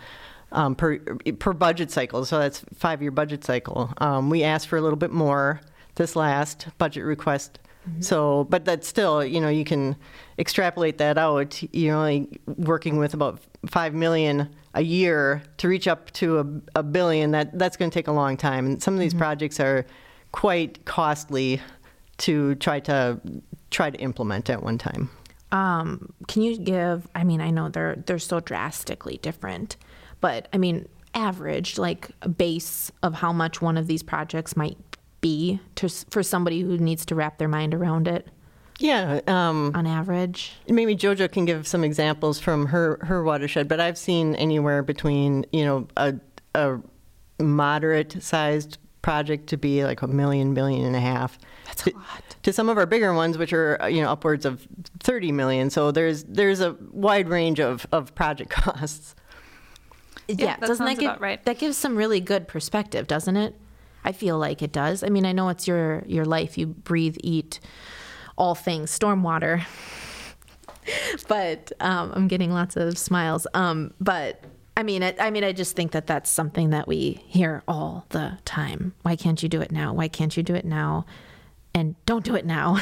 Um, 0.54 0.76
per 0.76 1.00
per 1.40 1.54
budget 1.54 1.92
cycle, 1.92 2.26
so 2.26 2.38
that's 2.38 2.66
five 2.74 3.02
year 3.02 3.12
budget 3.12 3.46
cycle. 3.46 3.94
Um, 4.00 4.30
we 4.30 4.44
asked 4.44 4.68
for 4.68 4.76
a 4.76 4.82
little 4.82 4.98
bit 4.98 5.12
more 5.12 5.62
this 5.96 6.14
last 6.14 6.68
budget 6.78 7.06
request 7.06 7.58
So, 8.00 8.46
but 8.50 8.66
that's 8.66 8.88
still, 8.88 9.26
you 9.26 9.42
know, 9.42 9.50
you 9.50 9.64
can 9.64 9.96
extrapolate 10.38 10.98
that 11.00 11.18
out. 11.18 11.62
You're 11.74 11.96
only 11.96 12.40
working 12.46 12.98
with 12.98 13.14
about 13.14 13.42
five 13.66 13.94
million 13.94 14.50
a 14.74 14.82
year 14.82 15.42
to 15.58 15.68
reach 15.68 15.88
up 15.88 16.12
to 16.12 16.40
a, 16.40 16.80
a 16.80 16.84
billion. 16.84 17.32
That 17.32 17.58
that's 17.58 17.78
going 17.78 17.90
to 17.90 17.94
take 17.94 18.08
a 18.08 18.12
long 18.12 18.38
time, 18.38 18.66
and 18.66 18.84
some 18.84 18.94
of 18.94 19.00
these 19.00 19.14
projects 19.14 19.60
are 19.60 19.86
quite 20.32 20.86
costly 20.86 21.62
to 22.20 22.56
try 22.56 22.80
to 22.82 23.20
try 23.72 23.90
to 23.90 23.98
implement 24.00 24.50
at 24.50 24.62
one 24.62 24.78
time. 24.78 25.10
Um, 25.52 26.14
can 26.28 26.44
you 26.44 26.58
give? 26.58 27.08
I 27.16 27.24
mean, 27.24 27.42
I 27.42 27.50
know 27.50 27.70
they're 27.70 27.96
they're 28.06 28.20
so 28.20 28.40
drastically 28.40 29.18
different, 29.22 29.76
but 30.22 30.48
I 30.54 30.58
mean, 30.58 30.88
average 31.14 31.78
like 31.78 32.12
a 32.22 32.30
base 32.30 32.92
of 33.04 33.16
how 33.16 33.34
much 33.34 33.62
one 33.62 33.78
of 33.78 33.88
these 33.88 34.04
projects 34.04 34.56
might 34.56 34.78
be 35.22 35.60
to 35.76 35.88
for 36.10 36.24
somebody 36.24 36.62
who 36.62 36.78
needs 36.78 37.06
to 37.06 37.16
wrap 37.16 37.38
their 37.38 37.48
mind 37.48 37.74
around 37.74 38.08
it 38.08 38.28
Yeah, 38.80 39.22
um, 39.28 39.72
on 39.76 39.86
average. 39.88 40.54
maybe 40.68 40.96
JoJo 40.96 41.32
can 41.32 41.46
give 41.46 41.68
some 41.68 41.84
examples 41.84 42.40
from 42.40 42.66
her 42.68 42.98
her 43.04 43.24
watershed, 43.24 43.68
but 43.68 43.80
I've 43.80 43.98
seen 43.98 44.36
anywhere 44.36 44.84
between 44.84 45.46
you 45.52 45.64
know 45.64 45.88
a 45.96 46.16
a 46.56 46.80
moderate 47.40 48.22
sized 48.22 48.78
project 49.02 49.48
to 49.48 49.58
be 49.58 49.84
like 49.84 50.02
a 50.02 50.08
million, 50.08 50.54
billion 50.54 50.86
and 50.86 50.96
a 50.96 51.00
half. 51.00 51.40
That's 51.66 51.88
a 51.88 51.92
to, 51.92 51.96
lot. 51.98 52.24
To 52.44 52.54
some 52.54 52.70
of 52.70 52.78
our 52.78 52.86
bigger 52.86 53.14
ones, 53.14 53.38
which 53.38 53.54
are 53.54 53.80
you 53.90 54.02
know 54.02 54.10
upwards 54.10 54.46
of 54.46 54.68
thirty 55.00 55.32
million. 55.32 55.70
So 55.70 55.92
there's 55.92 56.24
there's 56.24 56.62
a 56.62 56.76
wide 56.92 57.30
range 57.30 57.60
of 57.60 57.86
of 57.92 58.14
project 58.16 58.50
costs. 58.62 59.16
Yeah, 60.28 60.56
that 60.58 60.62
doesn't 60.62 60.78
sounds 60.78 60.90
that 60.92 61.00
give 61.00 61.10
about 61.12 61.22
right. 61.22 61.44
that 61.46 61.60
gives 61.60 61.78
some 61.78 61.96
really 61.96 62.20
good 62.20 62.48
perspective, 62.48 63.08
doesn't 63.08 63.38
it? 63.38 63.56
I 64.04 64.12
feel 64.12 64.38
like 64.38 64.62
it 64.62 64.72
does. 64.72 65.04
I 65.04 65.10
mean, 65.10 65.26
I 65.26 65.32
know 65.32 65.50
it's 65.50 65.68
your 65.68 66.04
your 66.08 66.26
life. 66.26 66.58
You 66.58 66.68
breathe, 66.68 67.18
eat 67.22 67.60
all 68.38 68.56
things 68.56 68.98
stormwater. 68.98 69.64
but 71.28 71.72
um, 71.80 72.12
I'm 72.16 72.28
getting 72.28 72.52
lots 72.52 72.76
of 72.76 72.98
smiles. 72.98 73.46
Um, 73.54 73.94
but 74.00 74.44
I 74.76 74.84
mean, 74.84 75.04
I, 75.04 75.16
I 75.20 75.30
mean, 75.32 75.44
I 75.44 75.52
just 75.52 75.76
think 75.76 75.92
that 75.92 76.08
that's 76.08 76.30
something 76.30 76.72
that 76.72 76.88
we 76.88 77.22
hear 77.28 77.62
all 77.68 78.06
the 78.10 78.38
time. 78.46 78.94
Why 79.04 79.16
can't 79.16 79.42
you 79.44 79.50
do 79.50 79.62
it 79.62 79.72
now? 79.72 79.94
Why 79.94 80.08
can't 80.08 80.36
you 80.36 80.44
do 80.44 80.56
it 80.56 80.66
now? 80.66 81.06
And 81.74 81.96
don't 82.06 82.26
do 82.26 82.36
it 82.36 82.46
now. 82.46 82.80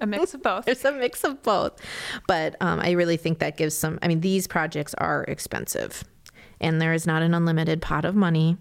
A 0.00 0.06
mix 0.06 0.32
of 0.32 0.42
both. 0.42 0.64
There's 0.66 0.84
a 0.84 0.92
mix 0.92 1.22
of 1.22 1.42
both. 1.42 1.80
But 2.26 2.56
um, 2.60 2.80
I 2.80 2.92
really 2.92 3.18
think 3.18 3.40
that 3.40 3.58
gives 3.58 3.76
some, 3.76 3.98
I 4.00 4.08
mean, 4.08 4.20
these 4.20 4.46
projects 4.46 4.94
are 4.94 5.24
expensive 5.24 6.04
and 6.60 6.80
there 6.80 6.92
is 6.92 7.06
not 7.06 7.22
an 7.22 7.34
unlimited 7.34 7.82
pot 7.82 8.04
of 8.04 8.14
money. 8.14 8.56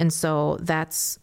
And 0.00 0.12
so 0.12 0.56
that's, 0.60 1.20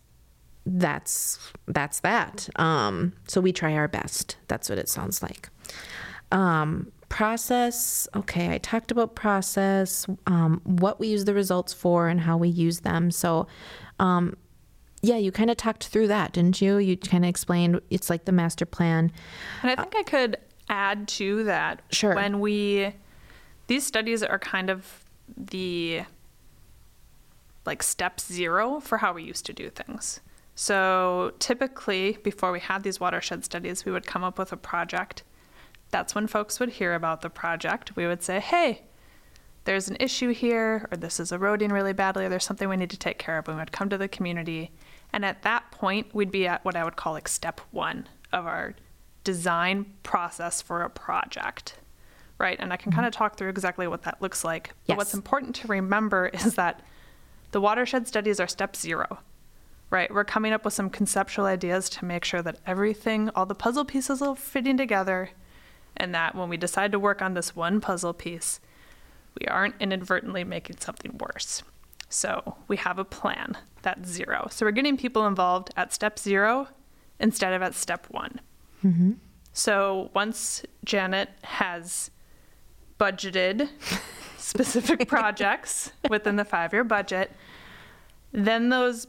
that's, 0.66 1.40
that's 1.68 2.00
that. 2.02 2.48
Um, 2.56 3.12
so 3.28 3.42
we 3.42 3.52
try 3.52 3.74
our 3.74 3.90
best. 3.90 4.38
That's 4.48 4.70
what 4.70 4.78
it 4.78 4.88
sounds 4.88 5.22
like. 5.22 5.50
Um, 6.32 6.92
process. 7.10 8.08
Okay. 8.16 8.54
I 8.54 8.60
talked 8.60 8.92
about 8.92 9.16
process, 9.16 10.06
um, 10.26 10.62
what 10.64 11.00
we 11.00 11.08
use 11.08 11.26
the 11.26 11.34
results 11.34 11.74
for 11.74 12.08
and 12.08 12.20
how 12.20 12.38
we 12.38 12.50
use 12.50 12.82
them. 12.82 13.12
So, 13.12 13.48
um, 14.00 14.38
yeah, 15.02 15.18
you 15.18 15.32
kind 15.32 15.50
of 15.50 15.58
talked 15.58 15.88
through 15.88 16.08
that, 16.08 16.34
didn't 16.34 16.62
you? 16.62 16.78
You 16.78 16.98
kind 16.98 17.24
of 17.24 17.30
explained 17.30 17.82
it's 17.90 18.10
like 18.10 18.26
the 18.26 18.32
master 18.32 18.66
plan. 18.66 19.12
And 19.62 19.72
I 19.72 19.76
think 19.82 19.96
I 19.96 20.04
could 20.04 20.38
add 20.70 21.08
to 21.10 21.44
that. 21.46 21.82
Sure. 21.92 22.16
When 22.16 22.40
we, 22.40 22.94
these 23.68 23.86
studies 23.86 24.24
are 24.24 24.40
kind 24.40 24.70
of 24.70 25.06
the 25.36 26.04
like 27.68 27.84
step 27.84 28.20
zero 28.20 28.80
for 28.80 28.98
how 28.98 29.14
we 29.14 29.22
used 29.22 29.46
to 29.46 29.54
do 29.54 29.70
things. 29.70 30.22
So 30.56 31.34
typically, 31.38 32.18
before 32.24 32.52
we 32.52 32.60
had 32.60 32.82
these 32.82 33.00
watershed 33.00 33.46
studies, 33.46 33.86
we 33.86 33.92
would 33.92 34.08
come 34.08 34.24
up 34.24 34.40
with 34.40 34.52
a 34.52 34.58
project. 34.58 35.22
That's 35.92 36.16
when 36.16 36.26
folks 36.26 36.60
would 36.60 36.70
hear 36.70 36.96
about 36.96 37.22
the 37.22 37.30
project. 37.30 37.96
We 37.96 38.08
would 38.08 38.24
say, 38.24 38.40
hey, 38.40 38.82
there's 39.66 39.88
an 39.88 39.98
issue 40.00 40.34
here, 40.34 40.88
or 40.92 40.98
this 40.98 41.20
is 41.20 41.32
eroding 41.32 41.72
really 41.72 41.94
badly, 41.94 42.26
or 42.26 42.30
there's 42.30 42.46
something 42.46 42.70
we 42.70 42.78
need 42.78 42.90
to 42.90 42.98
take 42.98 43.20
care 43.20 43.38
of. 43.38 43.48
We 43.48 43.54
would 43.54 43.72
come 43.72 43.90
to 43.90 43.98
the 43.98 44.08
community. 44.08 44.72
And 45.14 45.24
at 45.24 45.44
that 45.44 45.70
point, 45.72 46.08
we'd 46.16 46.32
be 46.32 46.48
at 46.48 46.66
what 46.66 46.76
I 46.76 46.84
would 46.84 46.96
call 46.96 47.14
like 47.14 47.28
step 47.28 47.62
one 47.72 48.08
of 48.34 48.48
our 48.48 48.74
design 49.24 49.86
process 50.04 50.62
for 50.62 50.82
a 50.82 50.90
project. 50.90 51.76
Right. 52.40 52.58
And 52.60 52.72
I 52.72 52.78
can 52.78 52.92
mm-hmm. 52.92 52.98
kind 52.98 53.08
of 53.08 53.14
talk 53.14 53.36
through 53.36 53.50
exactly 53.50 53.88
what 53.88 54.04
that 54.04 54.22
looks 54.22 54.44
like. 54.44 54.70
But 54.88 54.94
Yes. 54.94 54.98
what's 54.98 55.14
important 55.14 55.56
to 55.58 55.68
remember 55.68 56.28
is 56.34 56.56
that 56.56 56.82
the 57.58 57.62
watershed 57.62 58.08
studies 58.08 58.40
are 58.40 58.48
step 58.48 58.76
zero. 58.76 59.18
Right. 59.90 60.14
We're 60.14 60.24
coming 60.24 60.54
up 60.54 60.64
with 60.64 60.76
some 60.76 60.92
conceptual 60.92 61.48
ideas 61.48 61.90
to 61.90 62.06
make 62.06 62.24
sure 62.24 62.44
that 62.44 62.60
everything, 62.68 63.32
all 63.34 63.48
the 63.48 63.56
puzzle 63.56 63.84
pieces 63.84 64.22
are 64.22 64.36
fitting 64.36 64.78
together, 64.78 65.32
and 65.96 66.14
that 66.14 66.36
when 66.36 66.50
we 66.50 66.58
decide 66.58 66.92
to 66.92 67.00
work 67.00 67.20
on 67.20 67.34
this 67.34 67.56
one 67.56 67.82
puzzle 67.82 68.14
piece, 68.14 68.60
we 69.40 69.48
aren't 69.48 69.74
inadvertently 69.80 70.44
making 70.44 70.78
something 70.78 71.18
worse. 71.18 71.64
So 72.10 72.58
we 72.68 72.78
have 72.78 73.00
a 73.00 73.04
plan. 73.04 73.58
That's 73.82 74.08
zero. 74.08 74.50
So 74.52 74.64
we're 74.64 74.72
getting 74.72 74.96
people 74.96 75.26
involved 75.26 75.72
at 75.76 75.92
step 75.92 76.20
zero 76.20 76.68
instead 77.20 77.54
of 77.54 77.64
at 77.64 77.74
step 77.74 78.06
one. 78.12 78.40
Mm-hmm. 78.86 79.14
So 79.52 80.12
once 80.14 80.62
Janet 80.86 81.30
has 81.42 82.12
budgeted 83.00 83.70
specific 84.48 85.08
projects 85.16 85.92
within 86.10 86.38
the 86.38 86.46
five 86.46 86.74
year 86.74 86.84
budget, 86.84 87.32
then 88.32 88.70
those 88.70 89.08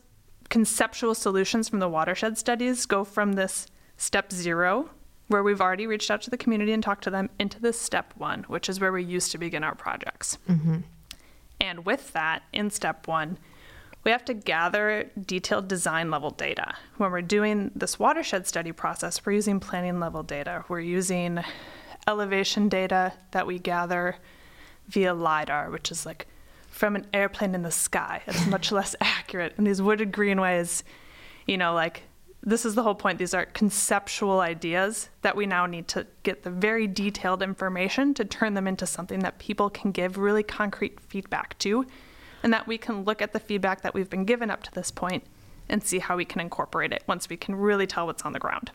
conceptual 0.49 1.15
solutions 1.15 1.69
from 1.69 1.79
the 1.79 1.89
watershed 1.89 2.37
studies 2.37 2.87
go 2.87 3.05
from 3.05 3.35
this 3.35 3.67
step 3.97 4.33
zero, 4.33 4.91
where 5.29 5.43
we've 5.43 5.61
already 5.61 5.87
reached 5.87 6.11
out 6.11 6.23
to 6.23 6.31
the 6.31 6.37
community 6.37 6.73
and 6.73 6.83
talked 6.83 7.05
to 7.05 7.11
them, 7.11 7.31
into 7.39 7.61
this 7.61 7.81
step 7.81 8.13
one, 8.17 8.45
which 8.45 8.69
is 8.69 8.81
where 8.81 8.93
we 8.93 9.05
used 9.05 9.31
to 9.31 9.39
begin 9.39 9.63
our 9.63 9.75
projects. 9.75 10.39
Mm-hmm. 10.49 10.79
And 11.61 11.85
with 11.85 12.13
that, 12.13 12.43
in 12.53 12.71
step 12.71 13.07
one, 13.07 13.39
we 14.05 14.11
have 14.11 14.25
to 14.27 14.35
gather 14.35 15.11
detailed 15.27 15.69
design 15.69 16.11
level 16.11 16.31
data. 16.31 16.75
When 16.97 17.11
we're 17.11 17.21
doing 17.21 17.73
this 17.75 17.99
watershed 17.99 18.47
study 18.47 18.73
process, 18.73 19.25
we're 19.27 19.33
using 19.33 19.61
planning 19.61 20.01
level 20.01 20.23
data. 20.23 20.65
We're 20.69 20.81
using 20.81 21.41
elevation 22.07 22.69
data 22.69 23.13
that 23.33 23.47
we 23.47 23.59
gather 23.59 24.17
via 24.89 25.15
LIDAR, 25.15 25.71
which 25.71 25.91
is 25.91 26.05
like 26.05 26.27
from 26.71 26.97
an 26.97 27.07
airplane 27.13 27.55
in 27.55 27.63
the 27.63 27.71
sky. 27.71 28.23
It's 28.27 28.47
much 28.47 28.73
less 28.81 28.95
accurate. 29.01 29.55
And 29.57 29.67
these 29.67 29.83
wooded 29.83 30.13
greenways, 30.13 30.85
you 31.47 31.57
know, 31.57 31.75
like 31.75 32.03
this 32.43 32.65
is 32.65 32.75
the 32.75 32.83
whole 32.83 32.95
point. 32.95 33.19
These 33.19 33.35
are 33.35 33.47
conceptual 33.47 34.41
ideas 34.41 35.09
that 35.23 35.37
we 35.37 35.45
now 35.47 35.67
need 35.67 35.89
to 35.89 36.07
get 36.23 36.45
the 36.45 36.51
very 36.51 36.87
detailed 36.87 37.43
information 37.43 38.15
to 38.15 38.25
turn 38.25 38.55
them 38.55 38.67
into 38.67 38.87
something 38.87 39.21
that 39.21 39.39
people 39.39 39.71
can 39.71 39.91
give 39.91 40.17
really 40.17 40.43
concrete 40.43 41.01
feedback 41.01 41.59
to, 41.59 41.85
and 42.43 42.53
that 42.53 42.67
we 42.67 42.79
can 42.79 43.05
look 43.05 43.21
at 43.21 43.33
the 43.33 43.41
feedback 43.41 43.83
that 43.83 43.93
we've 43.93 44.09
been 44.09 44.25
given 44.25 44.51
up 44.51 44.63
to 44.63 44.71
this 44.73 44.91
point 44.91 45.25
and 45.69 45.83
see 45.83 45.99
how 45.99 46.17
we 46.17 46.25
can 46.25 46.41
incorporate 46.41 46.93
it 46.93 47.03
once 47.07 47.29
we 47.29 47.37
can 47.37 47.55
really 47.55 47.87
tell 47.87 48.07
what's 48.07 48.23
on 48.23 48.33
the 48.33 48.39
ground. 48.39 48.71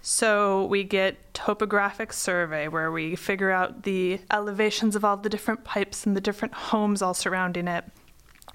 So 0.00 0.64
we 0.66 0.84
get 0.84 1.34
topographic 1.34 2.12
survey 2.12 2.68
where 2.68 2.90
we 2.90 3.16
figure 3.16 3.50
out 3.50 3.82
the 3.82 4.20
elevations 4.30 4.94
of 4.96 5.04
all 5.04 5.16
the 5.16 5.28
different 5.28 5.64
pipes 5.64 6.06
and 6.06 6.16
the 6.16 6.20
different 6.20 6.54
homes 6.54 7.02
all 7.02 7.14
surrounding 7.14 7.68
it. 7.68 7.84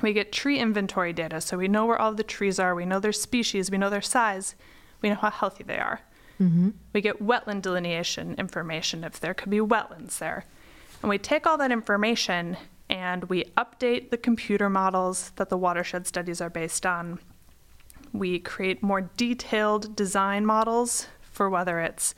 We 0.01 0.13
get 0.13 0.31
tree 0.31 0.57
inventory 0.57 1.13
data, 1.13 1.39
so 1.41 1.57
we 1.57 1.67
know 1.67 1.85
where 1.85 1.99
all 1.99 2.13
the 2.13 2.23
trees 2.23 2.59
are, 2.59 2.73
we 2.73 2.85
know 2.85 2.99
their 2.99 3.11
species, 3.11 3.69
we 3.69 3.77
know 3.77 3.89
their 3.89 4.01
size, 4.01 4.55
we 5.01 5.09
know 5.09 5.15
how 5.15 5.29
healthy 5.29 5.63
they 5.63 5.77
are. 5.77 6.01
Mm-hmm. 6.41 6.69
We 6.93 7.01
get 7.01 7.21
wetland 7.21 7.61
delineation 7.61 8.35
information 8.35 9.03
if 9.03 9.19
there 9.19 9.33
could 9.33 9.49
be 9.49 9.59
wetlands 9.59 10.17
there. 10.17 10.45
And 11.01 11.09
we 11.09 11.17
take 11.17 11.45
all 11.45 11.57
that 11.57 11.71
information 11.71 12.57
and 12.89 13.25
we 13.25 13.45
update 13.57 14.09
the 14.09 14.17
computer 14.17 14.69
models 14.69 15.31
that 15.35 15.49
the 15.49 15.57
watershed 15.57 16.07
studies 16.07 16.41
are 16.41 16.49
based 16.49 16.85
on. 16.85 17.19
We 18.11 18.39
create 18.39 18.83
more 18.83 19.09
detailed 19.15 19.95
design 19.95 20.45
models 20.45 21.07
for 21.33 21.49
whether 21.49 21.79
it's 21.79 22.15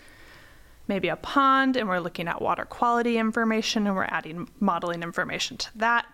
maybe 0.88 1.08
a 1.08 1.16
pond 1.16 1.76
and 1.76 1.90
we're 1.90 2.00
looking 2.00 2.28
at 2.28 2.42
water 2.42 2.66
quality 2.66 3.18
information 3.18 3.88
and 3.88 3.96
we're 3.96 4.04
adding 4.04 4.48
modeling 4.60 5.02
information 5.02 5.58
to 5.58 5.70
that 5.78 6.06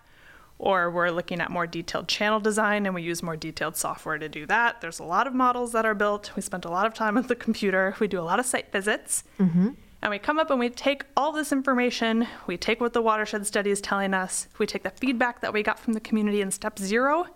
or 0.61 0.91
we're 0.91 1.09
looking 1.09 1.41
at 1.41 1.49
more 1.49 1.65
detailed 1.65 2.07
channel 2.07 2.39
design 2.39 2.85
and 2.85 2.93
we 2.93 3.01
use 3.01 3.23
more 3.23 3.35
detailed 3.35 3.75
software 3.75 4.19
to 4.19 4.29
do 4.29 4.45
that. 4.45 4.79
There's 4.79 4.99
a 4.99 5.03
lot 5.03 5.25
of 5.25 5.33
models 5.33 5.71
that 5.71 5.85
are 5.85 5.95
built. 5.95 6.31
We 6.35 6.43
spent 6.43 6.65
a 6.65 6.69
lot 6.69 6.85
of 6.85 6.93
time 6.93 7.17
at 7.17 7.27
the 7.27 7.35
computer. 7.35 7.95
We 7.99 8.07
do 8.07 8.19
a 8.19 8.21
lot 8.21 8.39
of 8.39 8.45
site 8.45 8.71
visits. 8.71 9.23
Mm-hmm. 9.39 9.69
And 10.03 10.11
we 10.11 10.19
come 10.19 10.39
up 10.39 10.51
and 10.51 10.59
we 10.59 10.69
take 10.69 11.03
all 11.17 11.31
this 11.31 11.51
information, 11.51 12.27
we 12.47 12.57
take 12.57 12.81
what 12.81 12.93
the 12.93 13.01
watershed 13.01 13.45
study 13.45 13.69
is 13.69 13.81
telling 13.81 14.13
us, 14.13 14.47
we 14.57 14.65
take 14.65 14.83
the 14.83 14.89
feedback 14.89 15.41
that 15.41 15.53
we 15.53 15.61
got 15.61 15.77
from 15.77 15.93
the 15.93 15.99
community 15.99 16.41
in 16.41 16.49
step 16.49 16.79
zero, 16.79 17.27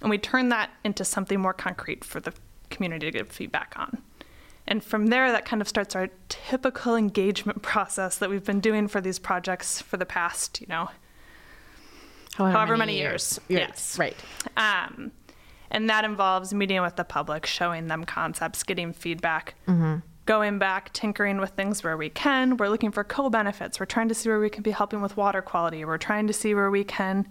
and 0.00 0.08
we 0.08 0.16
turn 0.18 0.48
that 0.50 0.70
into 0.84 1.04
something 1.04 1.40
more 1.40 1.52
concrete 1.52 2.04
for 2.04 2.20
the 2.20 2.32
community 2.70 3.10
to 3.10 3.18
give 3.18 3.28
feedback 3.30 3.74
on. 3.76 4.00
And 4.66 4.82
from 4.82 5.08
there, 5.08 5.32
that 5.32 5.44
kind 5.44 5.60
of 5.60 5.68
starts 5.68 5.96
our 5.96 6.08
typical 6.28 6.94
engagement 6.94 7.62
process 7.72 8.18
that 8.18 8.30
we've 8.30 8.44
been 8.44 8.60
doing 8.60 8.88
for 8.88 9.00
these 9.00 9.18
projects 9.18 9.80
for 9.82 9.96
the 9.96 10.06
past, 10.06 10.60
you 10.60 10.66
know, 10.68 10.88
However, 12.34 12.56
However 12.56 12.76
many 12.78 12.96
years. 12.96 13.38
Yes, 13.48 13.68
Yes. 13.68 13.98
right. 13.98 14.16
Um, 14.56 15.12
And 15.70 15.88
that 15.90 16.04
involves 16.04 16.52
meeting 16.54 16.80
with 16.82 16.96
the 16.96 17.04
public, 17.04 17.44
showing 17.46 17.88
them 17.88 18.04
concepts, 18.04 18.62
getting 18.62 18.92
feedback, 18.92 19.54
going 20.26 20.58
back, 20.58 20.92
tinkering 20.92 21.38
with 21.38 21.50
things 21.50 21.82
where 21.82 21.96
we 21.96 22.08
can. 22.10 22.56
We're 22.56 22.68
looking 22.68 22.90
for 22.90 23.04
co 23.04 23.28
benefits. 23.30 23.80
We're 23.80 23.86
trying 23.86 24.08
to 24.08 24.14
see 24.14 24.28
where 24.28 24.40
we 24.40 24.48
can 24.50 24.62
be 24.62 24.70
helping 24.70 25.00
with 25.02 25.16
water 25.16 25.42
quality. 25.42 25.84
We're 25.84 25.98
trying 25.98 26.26
to 26.26 26.32
see 26.32 26.54
where 26.54 26.70
we 26.70 26.84
can 26.84 27.26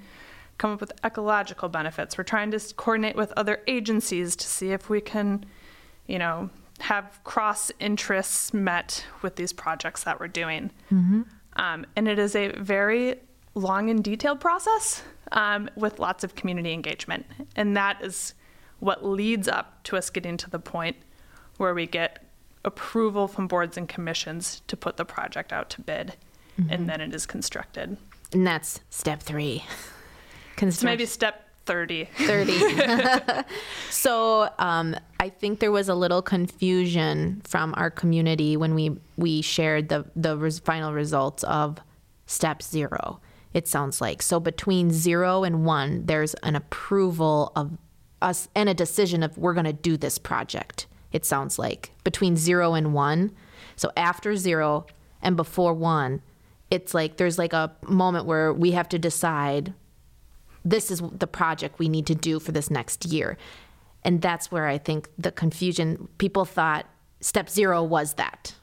come 0.57 0.71
up 0.71 0.81
with 0.81 0.91
ecological 1.03 1.69
benefits. 1.69 2.17
We're 2.17 2.23
trying 2.23 2.51
to 2.51 2.59
coordinate 2.75 3.15
with 3.15 3.31
other 3.37 3.61
agencies 3.67 4.35
to 4.35 4.45
see 4.47 4.71
if 4.71 4.89
we 4.89 5.01
can, 5.01 5.45
you 6.07 6.19
know, 6.19 6.49
have 6.81 7.19
cross 7.23 7.71
interests 7.79 8.53
met 8.53 9.05
with 9.21 9.35
these 9.35 9.53
projects 9.53 10.03
that 10.03 10.19
we're 10.19 10.27
doing. 10.27 10.71
Um, 11.55 11.85
and 11.95 12.07
it 12.07 12.19
is 12.19 12.35
a 12.35 12.51
very 12.53 13.15
long 13.55 13.89
and 13.89 14.03
detailed 14.03 14.39
process 14.39 15.03
um, 15.31 15.69
with 15.75 15.99
lots 15.99 16.23
of 16.23 16.35
community 16.35 16.73
engagement. 16.73 17.25
And 17.55 17.75
that 17.77 18.01
is 18.03 18.33
what 18.79 19.05
leads 19.05 19.47
up 19.47 19.83
to 19.83 19.97
us 19.97 20.09
getting 20.09 20.37
to 20.37 20.49
the 20.49 20.59
point 20.59 20.95
where 21.57 21.73
we 21.73 21.85
get 21.85 22.25
approval 22.65 23.27
from 23.27 23.47
boards 23.47 23.77
and 23.77 23.87
commissions 23.87 24.61
to 24.67 24.77
put 24.77 24.97
the 24.97 25.05
project 25.05 25.51
out 25.53 25.69
to 25.71 25.81
bid. 25.81 26.15
And 26.69 26.87
then 26.89 27.01
it 27.01 27.13
is 27.15 27.25
constructed. 27.25 27.97
And 28.33 28.45
that's 28.45 28.81
step 28.89 29.21
three. 29.21 29.63
So 30.81 30.85
maybe 30.85 31.05
step 31.07 31.47
30. 31.65 32.09
30. 32.17 33.43
so 33.89 34.49
um, 34.59 34.95
I 35.19 35.29
think 35.29 35.59
there 35.59 35.71
was 35.71 35.89
a 35.89 35.95
little 35.95 36.21
confusion 36.21 37.41
from 37.45 37.73
our 37.77 37.91
community 37.91 38.57
when 38.57 38.73
we, 38.73 38.97
we 39.17 39.41
shared 39.41 39.89
the, 39.89 40.05
the 40.15 40.37
res- 40.37 40.59
final 40.59 40.93
results 40.93 41.43
of 41.43 41.77
step 42.25 42.63
zero, 42.63 43.19
it 43.53 43.67
sounds 43.67 44.01
like. 44.01 44.21
So 44.21 44.39
between 44.39 44.91
zero 44.91 45.43
and 45.43 45.65
one, 45.65 46.05
there's 46.05 46.33
an 46.35 46.55
approval 46.55 47.51
of 47.55 47.77
us 48.21 48.47
and 48.55 48.69
a 48.69 48.73
decision 48.73 49.23
of 49.23 49.37
we're 49.37 49.53
going 49.53 49.65
to 49.65 49.73
do 49.73 49.97
this 49.97 50.17
project, 50.17 50.87
it 51.11 51.25
sounds 51.25 51.59
like. 51.59 51.91
Between 52.03 52.37
zero 52.37 52.73
and 52.73 52.93
one. 52.93 53.31
So 53.75 53.91
after 53.97 54.35
zero 54.35 54.85
and 55.21 55.35
before 55.35 55.73
one, 55.73 56.21
it's 56.69 56.93
like 56.93 57.17
there's 57.17 57.37
like 57.37 57.53
a 57.53 57.75
moment 57.87 58.25
where 58.25 58.53
we 58.53 58.71
have 58.71 58.87
to 58.89 58.99
decide 58.99 59.73
this 60.63 60.91
is 60.91 61.01
the 61.11 61.27
project 61.27 61.79
we 61.79 61.89
need 61.89 62.05
to 62.07 62.15
do 62.15 62.39
for 62.39 62.51
this 62.51 62.69
next 62.69 63.05
year. 63.05 63.37
And 64.03 64.21
that's 64.21 64.51
where 64.51 64.67
I 64.67 64.77
think 64.77 65.09
the 65.17 65.31
confusion 65.31 66.07
people 66.17 66.45
thought 66.45 66.87
step 67.19 67.49
zero 67.49 67.83
was 67.83 68.15
that. 68.15 68.55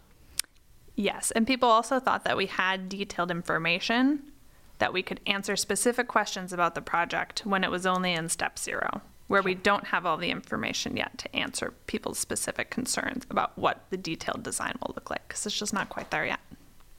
Yes, 0.96 1.30
and 1.30 1.46
people 1.46 1.68
also 1.68 2.00
thought 2.00 2.24
that 2.24 2.36
we 2.36 2.46
had 2.46 2.88
detailed 2.88 3.30
information 3.30 4.32
that 4.78 4.92
we 4.92 5.02
could 5.02 5.20
answer 5.26 5.56
specific 5.56 6.08
questions 6.08 6.52
about 6.52 6.74
the 6.74 6.80
project 6.80 7.42
when 7.44 7.64
it 7.64 7.70
was 7.70 7.86
only 7.86 8.12
in 8.12 8.28
step 8.28 8.58
zero, 8.58 9.00
where 9.28 9.42
we 9.42 9.54
don't 9.54 9.88
have 9.88 10.06
all 10.06 10.16
the 10.16 10.30
information 10.30 10.96
yet 10.96 11.18
to 11.18 11.36
answer 11.36 11.74
people's 11.86 12.18
specific 12.18 12.70
concerns 12.70 13.24
about 13.30 13.56
what 13.56 13.84
the 13.90 13.96
detailed 13.96 14.42
design 14.42 14.74
will 14.80 14.92
look 14.94 15.10
like, 15.10 15.26
because 15.28 15.46
it's 15.46 15.58
just 15.58 15.72
not 15.72 15.88
quite 15.88 16.10
there 16.10 16.26
yet. 16.26 16.40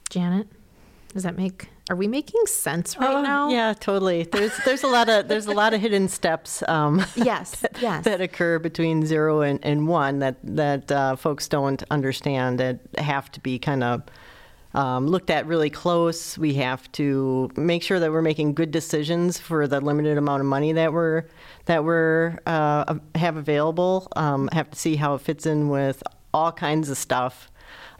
Janet, 0.08 0.48
does 1.12 1.22
that 1.24 1.36
make 1.36 1.68
are 1.90 1.96
we 1.96 2.06
making 2.06 2.46
sense 2.46 2.96
right 2.96 3.10
Oh, 3.10 3.20
now? 3.22 3.48
Yeah, 3.50 3.72
totally. 3.74 4.22
There's 4.22 4.56
there's 4.64 4.84
a 4.84 4.86
lot 4.86 5.08
of 5.08 5.26
there's 5.26 5.46
a 5.46 5.52
lot 5.52 5.74
of 5.74 5.80
hidden 5.80 6.08
steps 6.08 6.62
um, 6.68 7.04
Yes, 7.16 7.64
yes. 7.80 8.04
that 8.04 8.20
occur 8.20 8.58
between 8.60 9.04
zero 9.04 9.40
and, 9.40 9.58
and 9.64 9.88
one 9.88 10.20
that 10.20 10.36
that 10.44 10.92
uh, 10.92 11.16
folks 11.16 11.48
don't 11.48 11.82
understand 11.90 12.60
that 12.60 12.78
have 12.98 13.30
to 13.32 13.40
be 13.40 13.58
kind 13.58 13.82
of 13.82 14.02
um, 14.72 15.08
looked 15.08 15.30
at 15.30 15.46
really 15.46 15.68
close. 15.68 16.38
We 16.38 16.54
have 16.54 16.90
to 16.92 17.50
make 17.56 17.82
sure 17.82 17.98
that 17.98 18.12
we're 18.12 18.22
making 18.22 18.54
good 18.54 18.70
decisions 18.70 19.36
for 19.36 19.66
the 19.66 19.80
limited 19.80 20.16
amount 20.16 20.42
of 20.42 20.46
money 20.46 20.72
that 20.74 20.92
we're 20.92 21.24
that 21.64 21.82
we're 21.82 22.38
uh, 22.46 22.94
have 23.16 23.36
available. 23.36 24.06
Um, 24.14 24.48
have 24.52 24.70
to 24.70 24.78
see 24.78 24.94
how 24.94 25.14
it 25.16 25.22
fits 25.22 25.44
in 25.44 25.70
with 25.70 26.04
all 26.32 26.52
kinds 26.52 26.88
of 26.88 26.96
stuff, 26.96 27.50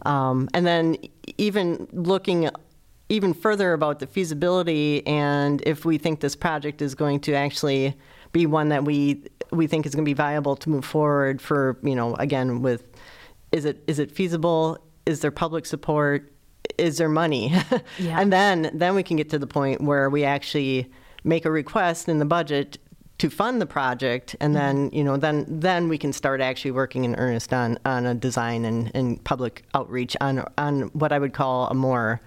um, 0.03 0.49
and 0.55 0.65
then 0.65 0.97
even 1.39 1.89
looking 1.93 2.49
even 3.11 3.35
further 3.35 3.75
about 3.75 3.99
the 3.99 4.07
feasibility 4.07 5.07
and 5.07 5.63
if 5.67 5.85
we 5.85 5.99
think 5.99 6.21
this 6.21 6.35
project 6.35 6.81
is 6.81 6.95
going 6.95 7.21
to 7.21 7.35
actually 7.35 7.95
be 8.33 8.47
one 8.47 8.71
that 8.71 8.85
we 8.85 9.23
we 9.53 9.67
think 9.67 9.85
is 9.85 9.95
going 9.95 10.05
to 10.05 10.09
be 10.09 10.15
viable 10.15 10.57
to 10.57 10.71
move 10.71 10.85
forward 10.85 11.43
for 11.43 11.77
you 11.83 11.95
know 11.95 12.15
again 12.15 12.63
with 12.63 12.85
is 13.53 13.65
it 13.65 13.83
is 13.87 13.99
it 13.99 14.13
feasible? 14.13 14.79
Is 15.07 15.21
there 15.21 15.31
public 15.31 15.67
support? 15.67 16.33
Is 16.79 16.99
there 16.99 17.09
money? 17.09 17.53
Yeah. 17.99 18.21
and 18.21 18.33
then 18.33 18.71
then 18.73 18.95
we 18.95 19.03
can 19.03 19.17
get 19.17 19.29
to 19.31 19.39
the 19.39 19.47
point 19.47 19.81
where 19.81 20.09
we 20.09 20.25
actually 20.25 20.91
make 21.25 21.45
a 21.45 21.51
request 21.51 22.09
in 22.09 22.19
the 22.19 22.25
budget 22.25 22.79
to 23.19 23.29
fund 23.29 23.61
the 23.61 23.67
project 23.67 24.35
and 24.41 24.57
then 24.57 24.87
mm-hmm. 24.87 24.97
you 24.97 25.05
know 25.05 25.19
then 25.19 25.45
then 25.47 25.89
we 25.89 25.99
can 25.99 26.13
start 26.13 26.41
actually 26.41 26.71
working 26.71 27.05
in 27.05 27.15
earnest 27.17 27.53
on 27.53 27.79
on 27.85 28.07
a 28.07 28.15
design 28.15 28.65
and, 28.65 28.91
and 28.95 29.23
public 29.25 29.65
outreach 29.75 30.17
on 30.23 30.47
on 30.57 30.83
what 30.95 31.13
I 31.13 31.19
would 31.19 31.35
call 31.35 31.67
a 31.67 31.75
more 31.75 32.21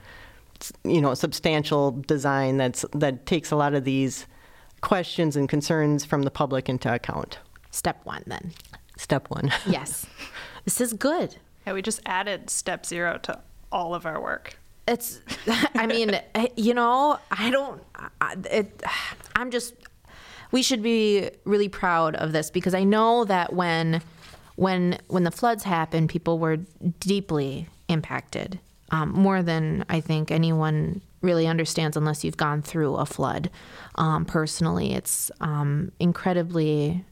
you 0.83 1.01
know 1.01 1.13
substantial 1.13 1.91
design 2.07 2.57
that's 2.57 2.85
that 2.93 3.25
takes 3.25 3.51
a 3.51 3.55
lot 3.55 3.73
of 3.73 3.83
these 3.83 4.25
questions 4.81 5.35
and 5.35 5.47
concerns 5.49 6.05
from 6.05 6.23
the 6.23 6.31
public 6.31 6.69
into 6.69 6.93
account. 6.93 7.39
Step 7.71 7.99
one 8.05 8.23
then. 8.27 8.51
Step 8.97 9.29
one. 9.29 9.51
Yes. 9.65 10.05
this 10.65 10.79
is 10.81 10.93
good. 10.93 11.37
Yeah, 11.65 11.73
we 11.73 11.81
just 11.81 12.01
added 12.05 12.49
step 12.49 12.85
zero 12.85 13.17
to 13.23 13.39
all 13.71 13.95
of 13.95 14.05
our 14.05 14.21
work. 14.21 14.57
It's 14.87 15.21
I 15.75 15.87
mean, 15.87 16.11
eh, 16.35 16.47
you 16.55 16.73
know, 16.73 17.17
I 17.31 17.49
don't 17.49 17.81
I- 18.21 18.35
it 18.51 18.83
I'm 19.35 19.49
just 19.51 19.73
we 20.51 20.61
should 20.61 20.83
be 20.83 21.29
really 21.45 21.69
proud 21.69 22.15
of 22.15 22.31
this 22.31 22.51
because 22.51 22.73
I 22.75 22.83
know 22.83 23.25
that 23.25 23.53
when 23.53 24.01
when 24.55 24.99
when 25.07 25.23
the 25.23 25.31
floods 25.31 25.63
happened, 25.63 26.09
people 26.09 26.37
were 26.37 26.57
deeply 26.99 27.67
impacted. 27.87 28.59
Um, 28.91 29.11
more 29.11 29.41
than 29.41 29.85
I 29.89 30.01
think 30.01 30.29
anyone 30.29 31.01
really 31.21 31.47
understands 31.47 31.97
unless 31.97 32.23
you've 32.23 32.37
gone 32.37 32.61
through 32.61 32.95
a 32.95 33.05
flood. 33.05 33.49
Um, 33.95 34.25
personally, 34.25 34.93
it's 34.93 35.31
um, 35.39 35.91
incredibly 35.99 37.03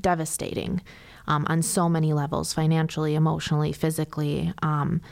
devastating 0.00 0.80
um, 1.26 1.46
on 1.48 1.62
so 1.62 1.88
many 1.88 2.12
levels 2.12 2.52
financially, 2.52 3.14
emotionally, 3.14 3.72
physically. 3.72 4.52
Um, 4.62 5.02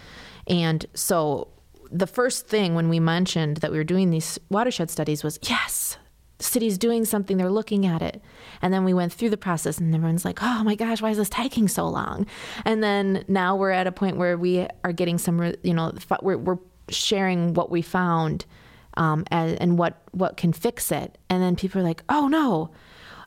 and 0.47 0.87
so 0.95 1.49
the 1.91 2.07
first 2.07 2.47
thing 2.47 2.75
when 2.75 2.89
we 2.89 3.01
mentioned 3.01 3.59
that 3.59 3.71
we 3.71 3.79
were 3.79 3.85
doing 3.85 4.11
these 4.11 4.39
watershed 4.49 4.91
studies 4.91 5.25
was 5.25 5.39
yes, 5.43 5.99
the 6.41 6.45
city's 6.45 6.79
doing 6.79 7.05
something, 7.05 7.37
they're 7.37 7.51
looking 7.51 7.87
at 7.87 8.01
it. 8.01 8.23
And 8.63 8.73
then 8.73 8.85
we 8.85 8.95
went 8.95 9.13
through 9.13 9.29
the 9.29 9.37
process, 9.37 9.79
and 9.79 9.95
everyone's 9.95 10.25
like, 10.25 10.43
oh 10.43 10.65
my 10.65 10.75
gosh, 10.75 11.03
why 11.03 11.11
is 11.11 11.19
this 11.19 11.29
taking 11.29 11.69
so 11.69 11.87
long? 11.87 12.27
And 12.65 12.83
then 12.83 13.25
now 13.29 13.57
we're 13.57 13.71
at 13.71 13.87
a 13.87 13.93
point 13.93 14.17
where 14.17 14.39
we 14.39 14.67
are 14.83 14.93
getting 14.93 15.19
some, 15.19 15.55
you 15.63 15.75
know, 15.75 15.93
we're, 16.23 16.39
we're 16.39 16.59
sharing 16.89 17.53
what 17.53 17.71
we 17.71 17.83
found 17.83 18.47
um, 18.95 19.25
and, 19.31 19.61
and 19.61 19.79
what, 19.79 20.03
what 20.13 20.39
can 20.39 20.55
fix 20.55 20.91
it. 20.91 21.19
And 21.29 21.43
then 21.43 21.57
people 21.57 21.81
are 21.81 21.85
like, 21.85 22.03
oh 22.09 22.27
no, 22.27 22.71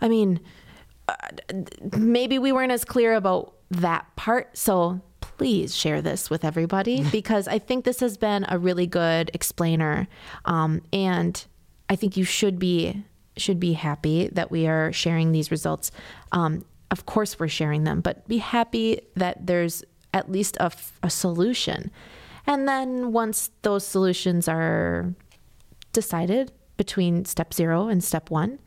I 0.02 0.10
mean, 0.10 0.40
maybe 1.96 2.40
we 2.40 2.52
weren't 2.52 2.72
as 2.72 2.84
clear 2.84 3.14
about 3.14 3.54
that 3.70 4.08
part. 4.16 4.58
So 4.58 5.02
please 5.22 5.76
share 5.76 6.02
this 6.02 6.32
with 6.32 6.44
everybody 6.44 7.04
because 7.12 7.48
I 7.48 7.60
think 7.60 7.86
this 7.86 8.00
has 8.00 8.18
been 8.18 8.46
a 8.50 8.58
really 8.58 8.88
good 8.88 9.30
explainer. 9.36 10.08
Um, 10.46 10.82
and 10.92 11.46
I 11.94 11.96
think 11.96 12.18
you 12.18 12.24
should 12.24 12.58
be 12.58 13.04
should 13.38 13.60
be 13.60 13.74
happy 13.74 14.30
that 14.30 14.50
we 14.50 14.66
are 14.66 14.92
sharing 14.92 15.32
these 15.32 15.52
results. 15.52 15.92
Um, 16.32 16.66
of 16.90 17.06
course, 17.06 17.40
we're 17.40 17.48
sharing 17.48 17.84
them, 17.84 18.02
but 18.02 18.28
be 18.28 18.40
happy 18.40 19.02
that 19.16 19.46
there's 19.46 19.84
at 20.12 20.32
least 20.32 20.58
a 20.60 21.10
solution. 21.10 21.92
And 22.48 22.68
then 22.68 23.12
once 23.12 23.52
those 23.62 23.86
solutions 23.86 24.48
are 24.48 25.14
decided 25.92 26.52
between 26.78 27.26
step 27.26 27.54
zero 27.54 27.88
and 27.88 28.04
step 28.04 28.32
one, 28.32 28.60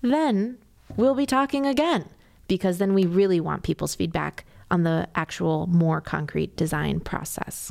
then 0.00 0.56
we'll 0.96 1.14
be 1.14 1.26
talking 1.26 1.66
again 1.66 2.06
because 2.48 2.78
then 2.78 2.94
we 2.94 3.04
really 3.04 3.40
want 3.40 3.64
people's 3.64 3.94
feedback 3.94 4.46
on 4.70 4.82
the 4.82 5.08
actual 5.14 5.66
more 5.66 6.00
concrete 6.00 6.56
design 6.56 7.00
process. 7.00 7.70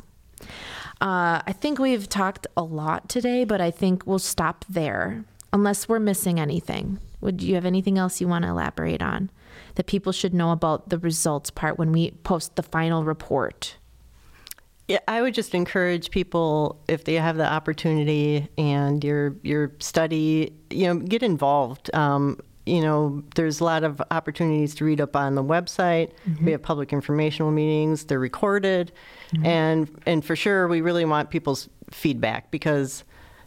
Uh, 1.02 1.42
I 1.44 1.52
think 1.52 1.80
we've 1.80 2.08
talked 2.08 2.46
a 2.56 2.62
lot 2.62 3.08
today, 3.08 3.42
but 3.42 3.60
I 3.60 3.72
think 3.72 4.06
we'll 4.06 4.20
stop 4.20 4.64
there 4.68 5.24
unless 5.52 5.88
we're 5.88 5.98
missing 5.98 6.38
anything. 6.38 7.00
Would 7.20 7.42
you 7.42 7.56
have 7.56 7.66
anything 7.66 7.98
else 7.98 8.20
you 8.20 8.28
want 8.28 8.44
to 8.44 8.50
elaborate 8.50 9.02
on 9.02 9.28
that 9.74 9.86
people 9.86 10.12
should 10.12 10.32
know 10.32 10.52
about 10.52 10.90
the 10.90 10.98
results 10.98 11.50
part 11.50 11.76
when 11.76 11.90
we 11.90 12.12
post 12.22 12.54
the 12.54 12.62
final 12.62 13.02
report? 13.02 13.78
Yeah, 14.86 15.00
I 15.08 15.22
would 15.22 15.34
just 15.34 15.56
encourage 15.56 16.12
people 16.12 16.80
if 16.86 17.02
they 17.02 17.14
have 17.14 17.36
the 17.36 17.52
opportunity 17.52 18.48
and 18.56 19.02
your 19.02 19.34
your 19.42 19.72
study, 19.80 20.52
you 20.70 20.86
know, 20.86 20.96
get 20.96 21.24
involved. 21.24 21.92
Um, 21.96 22.38
you 22.66 22.80
know, 22.80 23.22
there's 23.34 23.60
a 23.60 23.64
lot 23.64 23.84
of 23.84 24.00
opportunities 24.10 24.74
to 24.76 24.84
read 24.84 25.00
up 25.00 25.16
on 25.16 25.34
the 25.34 25.42
website. 25.42 26.12
We 26.40 26.52
have 26.52 26.62
public 26.62 26.92
informational 26.92 27.50
meetings; 27.50 28.04
they're 28.04 28.18
recorded, 28.18 28.92
and 29.44 29.90
and 30.06 30.24
for 30.24 30.36
sure, 30.36 30.68
we 30.68 30.80
really 30.80 31.04
want 31.04 31.30
people's 31.30 31.68
feedback 31.90 32.50
because 32.50 33.04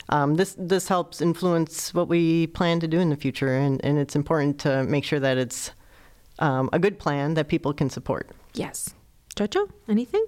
um, 0.09 0.35
this 0.35 0.55
this 0.57 0.87
helps 0.87 1.21
influence 1.21 1.93
what 1.93 2.07
we 2.07 2.47
plan 2.47 2.79
to 2.79 2.87
do 2.87 2.99
in 2.99 3.09
the 3.09 3.15
future, 3.15 3.55
and, 3.55 3.83
and 3.83 3.97
it's 3.97 4.15
important 4.15 4.59
to 4.59 4.83
make 4.83 5.03
sure 5.03 5.19
that 5.19 5.37
it's 5.37 5.71
um, 6.39 6.69
a 6.73 6.79
good 6.79 6.99
plan 6.99 7.33
that 7.35 7.47
people 7.47 7.73
can 7.73 7.89
support. 7.89 8.29
Yes. 8.53 8.93
Jojo, 9.35 9.69
anything? 9.87 10.25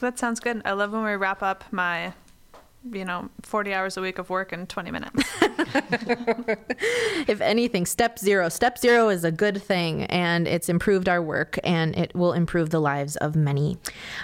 That 0.00 0.18
sounds 0.18 0.40
good. 0.40 0.62
I 0.64 0.72
love 0.72 0.92
when 0.92 1.04
we 1.04 1.14
wrap 1.14 1.42
up 1.42 1.64
my, 1.72 2.12
you 2.90 3.04
know, 3.04 3.28
40 3.42 3.72
hours 3.72 3.96
a 3.96 4.00
week 4.00 4.18
of 4.18 4.28
work 4.28 4.52
in 4.52 4.66
20 4.66 4.90
minutes. 4.90 5.24
if 7.28 7.40
anything, 7.40 7.86
step 7.86 8.18
zero. 8.18 8.48
Step 8.48 8.78
zero 8.78 9.08
is 9.08 9.24
a 9.24 9.30
good 9.30 9.62
thing, 9.62 10.04
and 10.04 10.48
it's 10.48 10.68
improved 10.68 11.08
our 11.08 11.22
work, 11.22 11.58
and 11.62 11.96
it 11.96 12.14
will 12.14 12.32
improve 12.32 12.70
the 12.70 12.80
lives 12.80 13.16
of 13.16 13.36
many. 13.36 13.78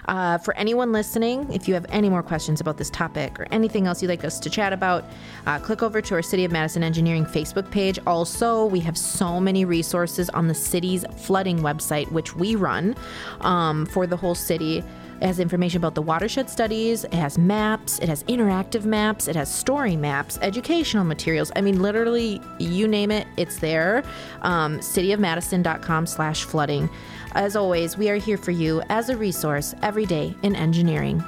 Uh, 0.06 0.38
for 0.38 0.56
anyone 0.56 0.90
listening, 0.92 1.50
if 1.52 1.68
you 1.68 1.74
have 1.74 1.86
any 1.90 2.08
more 2.08 2.22
questions 2.22 2.60
about 2.60 2.78
this 2.78 2.90
topic 2.90 3.38
or 3.38 3.46
anything 3.52 3.86
else 3.86 4.02
you'd 4.02 4.08
like 4.08 4.24
us 4.24 4.40
to 4.40 4.50
chat 4.50 4.72
about, 4.72 5.04
uh, 5.46 5.58
click 5.60 5.82
over 5.82 6.00
to 6.02 6.14
our 6.14 6.22
City 6.22 6.44
of 6.44 6.50
Madison 6.50 6.82
Engineering 6.82 7.24
Facebook 7.24 7.70
page. 7.70 7.98
Also, 8.06 8.64
we 8.64 8.80
have 8.80 8.98
so 8.98 9.40
many 9.40 9.64
resources 9.64 10.28
on 10.30 10.48
the 10.48 10.54
city's 10.54 11.04
flooding 11.16 11.60
website, 11.60 12.10
which 12.10 12.34
we 12.34 12.56
run 12.56 12.96
um, 13.42 13.86
for 13.86 14.06
the 14.06 14.16
whole 14.16 14.34
city. 14.34 14.82
It 15.20 15.26
has 15.26 15.40
information 15.40 15.78
about 15.78 15.94
the 15.94 16.02
watershed 16.02 16.48
studies, 16.48 17.04
it 17.04 17.14
has 17.14 17.38
maps, 17.38 17.98
it 17.98 18.08
has 18.08 18.22
interactive 18.24 18.84
maps, 18.84 19.26
it 19.26 19.34
has 19.34 19.52
story 19.52 19.96
maps, 19.96 20.38
educational 20.42 21.04
materials. 21.04 21.50
I 21.56 21.60
mean, 21.60 21.82
literally, 21.82 22.40
you 22.58 22.86
name 22.86 23.10
it, 23.10 23.26
it's 23.36 23.58
there. 23.58 24.04
Um, 24.42 24.78
cityofmadison.com 24.78 26.06
slash 26.06 26.44
flooding. 26.44 26.88
As 27.32 27.56
always, 27.56 27.96
we 27.96 28.08
are 28.10 28.16
here 28.16 28.38
for 28.38 28.52
you 28.52 28.82
as 28.88 29.08
a 29.08 29.16
resource 29.16 29.74
every 29.82 30.06
day 30.06 30.34
in 30.42 30.56
engineering. 30.56 31.22